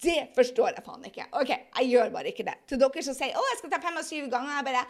Det 0.00 0.30
forstår 0.36 0.78
jeg 0.78 0.86
faen 0.86 1.04
ikke. 1.10 1.28
OK, 1.42 1.52
jeg 1.52 1.92
gjør 1.92 2.12
bare 2.16 2.32
ikke 2.32 2.48
det. 2.48 2.56
Til 2.72 2.80
dere 2.80 3.04
som 3.04 3.16
sier 3.16 3.36
'Å, 3.36 3.48
jeg 3.52 3.58
skal 3.60 3.72
ta 3.74 3.84
fem 3.84 4.00
av 4.00 4.04
syv 4.08 4.30
ganger', 4.32 4.56
jeg 4.56 4.68
bare 4.70 4.86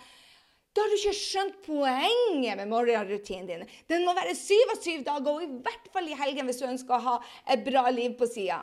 da 0.70 0.82
har 0.84 0.92
du 0.92 0.96
ikke 1.00 1.18
skjønt 1.18 1.56
poenget 1.66 2.58
med 2.60 2.68
morgenrutinen 2.70 3.48
din. 3.48 3.64
Den 3.90 4.04
må 4.06 4.14
være 4.14 4.36
syv 4.38 4.74
av 4.74 4.82
syv 4.82 5.00
dager, 5.06 5.30
og 5.32 5.42
i 5.42 5.62
hvert 5.64 5.88
fall 5.94 6.06
i 6.06 6.18
helgen 6.18 6.46
hvis 6.46 6.60
du 6.60 6.68
ønsker 6.68 6.94
å 6.94 7.06
ha 7.08 7.16
et 7.50 7.64
bra 7.66 7.88
liv 7.90 8.14
på 8.18 8.28
sida. 8.30 8.62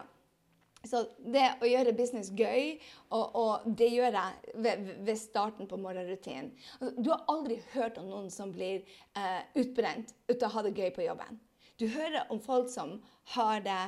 Så 0.88 1.02
det 1.20 1.44
å 1.60 1.68
gjøre 1.68 1.96
business 1.98 2.30
gøy, 2.38 2.78
og, 3.12 3.36
og 3.36 3.66
det 3.80 3.90
gjør 3.92 4.16
jeg 4.16 4.54
ved, 4.64 4.86
ved, 5.04 5.18
starten 5.20 5.68
på 5.68 5.80
morgenrutinen. 5.82 6.54
Altså, 6.80 6.94
du 7.02 7.12
har 7.12 7.26
aldri 7.34 7.60
hørt 7.74 8.00
om 8.00 8.08
noen 8.08 8.30
som 8.32 8.54
blir 8.56 8.86
eh, 9.18 9.42
utbrent 9.60 10.14
uten 10.30 10.48
å 10.48 10.54
ha 10.54 10.64
det 10.64 10.76
gøy 10.78 10.94
på 10.96 11.08
jobben. 11.10 11.42
Du 11.78 11.90
hører 11.92 12.32
om 12.34 12.40
folk 12.42 12.72
som, 12.72 12.96
det, 13.66 13.82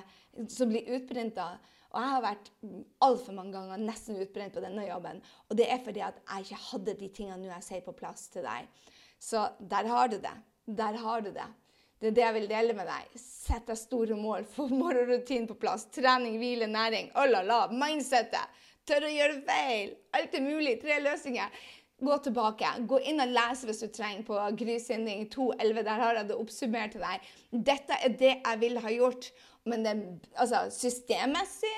som 0.52 0.70
blir 0.70 0.92
utbrenta. 0.98 1.56
Og 1.90 2.04
jeg 2.04 2.14
har 2.14 2.22
vært 2.22 2.52
altfor 3.06 3.34
mange 3.34 3.56
ganger 3.56 3.82
nesten 3.82 4.20
utbrent 4.22 4.54
på 4.54 4.62
denne 4.62 4.86
jobben. 4.86 5.24
Og 5.50 5.58
det 5.58 5.66
er 5.74 5.82
fordi 5.86 6.04
at 6.06 6.20
jeg 6.22 6.46
ikke 6.46 6.62
hadde 6.68 6.98
de 7.00 7.10
tingene 7.16 7.50
jeg 7.50 7.66
sier 7.66 7.86
på 7.86 7.96
plass 7.98 8.28
til 8.34 8.46
deg. 8.46 8.70
Så 9.20 9.48
der 9.60 9.90
har 9.90 10.12
du 10.12 10.20
det. 10.22 10.36
Der 10.70 11.00
har 11.02 11.26
du 11.26 11.32
det. 11.34 11.48
Det 12.00 12.12
er 12.12 12.16
det 12.16 12.24
jeg 12.24 12.36
vil 12.38 12.48
dele 12.48 12.76
med 12.78 12.88
deg. 12.88 13.18
Sett 13.20 13.66
deg 13.68 13.80
store 13.80 14.16
mål. 14.16 14.46
Få 14.48 14.70
morgenrutinen 14.72 15.50
på 15.50 15.58
plass. 15.60 15.90
Trening, 15.92 16.38
hvile, 16.40 16.70
næring. 16.70 17.10
Oh 17.18 17.28
la 17.28 17.42
la. 17.44 17.66
Mindsettet. 17.74 18.62
Tør 18.88 19.10
å 19.10 19.12
gjøre 19.12 19.42
feil. 19.50 19.92
Alt 20.16 20.38
er 20.38 20.46
mulig. 20.46 20.78
Tre 20.84 21.02
løsninger. 21.04 21.60
Gå 22.00 22.16
tilbake. 22.24 22.70
Gå 22.88 23.02
inn 23.12 23.20
og 23.20 23.34
les 23.36 23.66
hvis 23.68 23.84
du 23.84 23.90
trenger 23.92 24.24
på 24.30 24.40
Grysynding 24.62 25.26
2.11. 25.34 25.82
Der 25.84 26.04
har 26.06 26.22
jeg 26.22 26.30
det 26.30 26.38
oppsummert 26.40 26.96
til 26.96 27.04
deg. 27.04 27.28
Dette 27.52 27.98
er 28.00 28.16
det 28.22 28.36
jeg 28.38 28.62
ville 28.62 28.86
ha 28.86 28.94
gjort. 28.94 29.32
Men 29.70 29.86
det, 29.86 29.96
altså, 30.36 30.66
systemmessig 30.74 31.78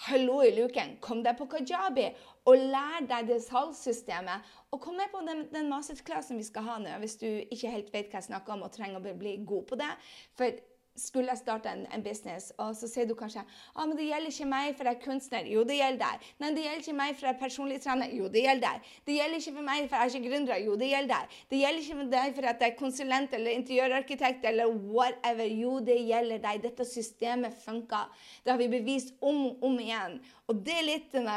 Hallo 0.00 0.38
i 0.40 0.52
luken. 0.56 0.94
Kom 1.04 1.18
deg 1.20 1.36
på 1.36 1.44
kajabi 1.50 2.06
og 2.48 2.62
lær 2.72 3.02
deg 3.04 3.26
det 3.28 3.42
salgssystemet. 3.44 4.46
Og 4.72 4.80
kom 4.80 4.96
med 4.96 5.10
på 5.12 5.20
den, 5.26 5.42
den 5.52 5.68
masterclassen 5.68 6.40
vi 6.40 6.46
skal 6.46 6.64
ha 6.64 6.78
nå, 6.80 6.94
hvis 7.02 7.18
du 7.20 7.26
ikke 7.28 7.72
helt 7.74 7.90
vet 7.92 8.08
hva 8.08 8.22
jeg 8.22 8.30
snakker 8.30 8.54
om 8.54 8.64
og 8.64 8.72
trenger 8.72 8.96
å 8.96 9.18
bli 9.20 9.34
god 9.44 9.66
på 9.68 9.76
det. 9.76 9.90
For 10.38 10.56
skulle 11.00 11.32
jeg 11.32 11.40
starte 11.40 11.70
en, 11.72 11.86
en, 11.92 12.02
business, 12.04 12.50
og 12.60 12.74
så 12.76 12.88
sier 12.90 13.08
du 13.08 13.14
kanskje 13.18 13.42
ah, 13.42 13.84
men 13.86 13.96
det 13.98 14.06
gjelder 14.08 14.34
ikke 14.34 14.48
meg, 14.50 14.70
for 14.78 14.88
jeg 14.88 14.98
er 14.98 15.04
kunstner. 15.04 15.48
Jo, 15.50 15.64
det 15.66 15.78
gjelder 15.78 16.00
deg. 16.04 16.28
Nei, 16.42 16.50
det 16.56 16.64
gjelder 16.64 16.84
ikke 16.84 16.96
meg, 17.00 17.14
for 17.16 17.28
jeg 17.28 17.36
er 17.36 17.40
personlig 17.40 17.78
trener. 17.84 18.14
Jo, 18.16 18.30
det 18.32 18.44
gjelder 18.44 18.64
deg. 18.66 18.90
Det 19.06 19.16
gjelder 19.16 19.42
ikke 19.42 19.54
for 19.58 19.68
meg, 19.68 19.84
for 19.84 19.96
jeg 19.96 20.10
er 20.10 20.14
ikke 20.14 20.30
gründer. 20.32 20.56
Jo, 20.64 20.78
det 20.80 20.90
gjelder 20.90 21.12
deg. 21.14 21.38
Det 21.50 21.60
gjelder 21.62 21.84
ikke 21.84 22.00
for 22.00 22.14
deg, 22.16 22.34
for 22.38 22.50
at 22.52 22.64
jeg 22.64 22.74
er 22.74 22.80
konsulent 22.80 23.38
eller 23.38 23.58
interiørarkitekt 23.60 24.48
eller 24.52 24.74
whatever. 24.96 25.54
Jo, 25.60 25.76
det 25.90 26.00
gjelder 26.00 26.42
deg. 26.48 26.64
Dette 26.66 26.88
systemet 26.88 27.56
funker. 27.64 28.26
Det 28.44 28.54
har 28.54 28.60
vi 28.60 28.68
bevist 28.72 29.14
om 29.20 29.46
og 29.50 29.64
om 29.70 29.78
igjen. 29.80 30.18
Og 30.50 30.60
det 30.66 30.76
er 30.80 30.86
litt 30.86 31.14
den 31.14 31.28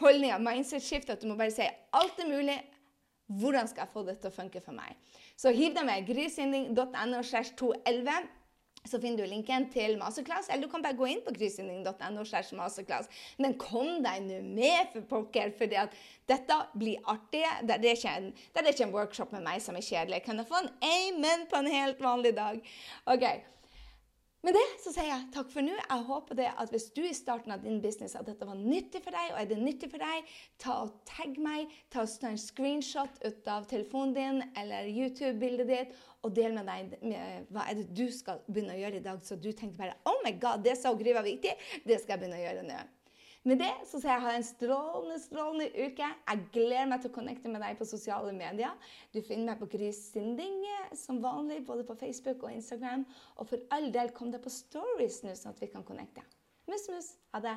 holdninga, 0.00 0.38
mindset-skift, 0.42 1.10
at 1.12 1.22
du 1.22 1.30
må 1.30 1.38
bare 1.38 1.54
si 1.54 1.66
alt 1.96 2.20
er 2.22 2.30
mulig. 2.30 2.58
Hvordan 3.28 3.68
skal 3.68 3.84
jeg 3.84 3.92
få 3.92 4.02
det 4.06 4.14
til 4.22 4.30
å 4.30 4.34
funke 4.34 4.60
for 4.64 4.72
meg? 4.72 4.96
Så 5.36 5.52
hiv 5.52 5.74
deg 5.76 5.84
med 5.84 6.06
grysynding.no 6.08 7.20
211 7.60 8.37
så 8.84 9.00
finner 9.00 9.24
du 9.24 9.30
linken 9.30 9.66
til 9.72 9.96
masterclass, 10.00 10.48
eller 10.48 10.66
du 10.66 10.72
kan 10.72 10.84
bare 10.84 10.96
gå 10.98 11.08
inn 11.10 11.20
på 11.26 11.34
kryssynning.no. 11.36 12.24
Men 13.42 13.58
kom 13.60 13.98
deg 14.04 14.24
nå 14.24 14.40
med, 14.46 14.94
for 14.94 15.08
pokker, 15.12 15.52
for 15.58 15.68
dette 15.68 16.62
blir 16.78 17.02
artig. 17.10 17.44
Det 17.66 17.78
er, 17.78 17.90
ikke 17.92 18.16
en, 18.20 18.32
det 18.32 18.64
er 18.64 18.72
ikke 18.72 18.88
en 18.88 18.96
workshop 18.96 19.36
med 19.36 19.46
meg 19.46 19.62
som 19.64 19.76
er 19.78 19.84
kjedelig. 19.84 20.24
Kan 20.26 20.40
jeg 20.40 20.50
få 20.50 20.62
en 20.62 20.72
amen 20.94 21.46
på 21.50 21.60
en 21.60 21.70
helt 21.74 22.02
vanlig 22.02 22.34
dag? 22.38 22.60
Ok. 23.10 23.28
Med 24.46 24.54
det 24.54 24.66
så 24.78 24.92
sier 24.94 25.08
jeg 25.10 25.24
takk 25.34 25.48
for 25.50 25.66
nå. 25.66 25.72
Jeg 25.74 26.04
håper 26.06 26.36
det 26.38 26.46
at 26.62 26.70
hvis 26.70 26.86
du 26.94 27.00
i 27.02 27.14
starten 27.16 27.50
av 27.50 27.64
din 27.64 27.80
business 27.82 28.14
at 28.14 28.28
dette 28.28 28.46
var 28.46 28.54
nyttig 28.54 29.00
for 29.02 29.10
deg, 29.10 29.32
og 29.32 29.40
er 29.40 29.48
det 29.50 29.58
nyttig 29.58 29.88
for 29.90 29.98
deg, 29.98 30.28
ta 30.62 30.76
og 30.84 30.92
tagg 31.10 31.40
meg. 31.42 31.72
Ta 31.90 32.04
og 32.04 32.12
Ta 32.18 32.30
en 32.30 32.38
screenshot 32.38 33.18
ut 33.24 33.50
av 33.50 33.66
telefonen 33.70 34.14
din 34.14 34.38
eller 34.58 34.86
YouTube-bildet 34.86 35.68
ditt, 35.68 35.98
og 36.26 36.34
del 36.34 36.54
med 36.56 36.66
deg 36.66 36.94
med, 37.06 37.48
hva 37.54 37.68
er 37.70 37.78
det 37.78 37.88
du 37.94 38.06
skal 38.12 38.42
begynne 38.48 38.74
å 38.74 38.80
gjøre 38.80 38.98
i 38.98 39.04
dag, 39.04 39.20
så 39.24 39.38
du 39.38 39.50
tenker 39.52 39.78
bare 39.78 39.98
Oh 40.08 40.18
my 40.24 40.34
God, 40.40 40.64
det 40.66 40.74
sa 40.80 40.92
Gry 40.98 41.14
var 41.14 41.26
viktig. 41.26 41.54
Det 41.86 42.00
skal 42.00 42.16
jeg 42.16 42.24
begynne 42.24 42.40
å 42.40 42.46
gjøre 42.46 42.64
nå. 42.66 42.78
Med 43.46 43.62
det 43.62 43.70
så 43.86 44.00
sier 44.00 44.10
jeg 44.10 44.24
ha 44.24 44.32
en 44.34 44.44
strålende 44.44 45.20
strålende 45.22 45.68
uke. 45.86 46.08
Jeg 46.10 46.42
gleder 46.52 46.90
meg 46.90 47.04
til 47.04 47.12
å 47.12 47.14
connecte 47.14 47.52
med 47.52 47.62
deg 47.64 47.78
på 47.78 47.86
sosiale 47.88 48.34
medier. 48.34 48.74
Du 49.14 49.22
finner 49.22 49.52
meg 49.52 49.62
på 49.62 49.70
Gry 49.76 49.92
Sinding 49.94 50.58
som 50.98 51.22
vanlig, 51.22 51.62
både 51.68 51.86
på 51.86 51.96
Facebook 52.02 52.44
og 52.44 52.52
Instagram. 52.52 53.06
Og 53.38 53.48
for 53.54 53.62
all 53.74 53.88
del, 53.94 54.12
kom 54.16 54.34
deg 54.34 54.42
på 54.44 54.52
stories 54.52 55.22
nå, 55.24 55.38
sånn 55.38 55.54
at 55.54 55.62
vi 55.64 55.70
kan 55.72 55.86
connecte. 55.86 56.26
Mus, 56.68 56.90
mus. 56.92 57.14
Ha 57.32 57.44
det. 57.46 57.56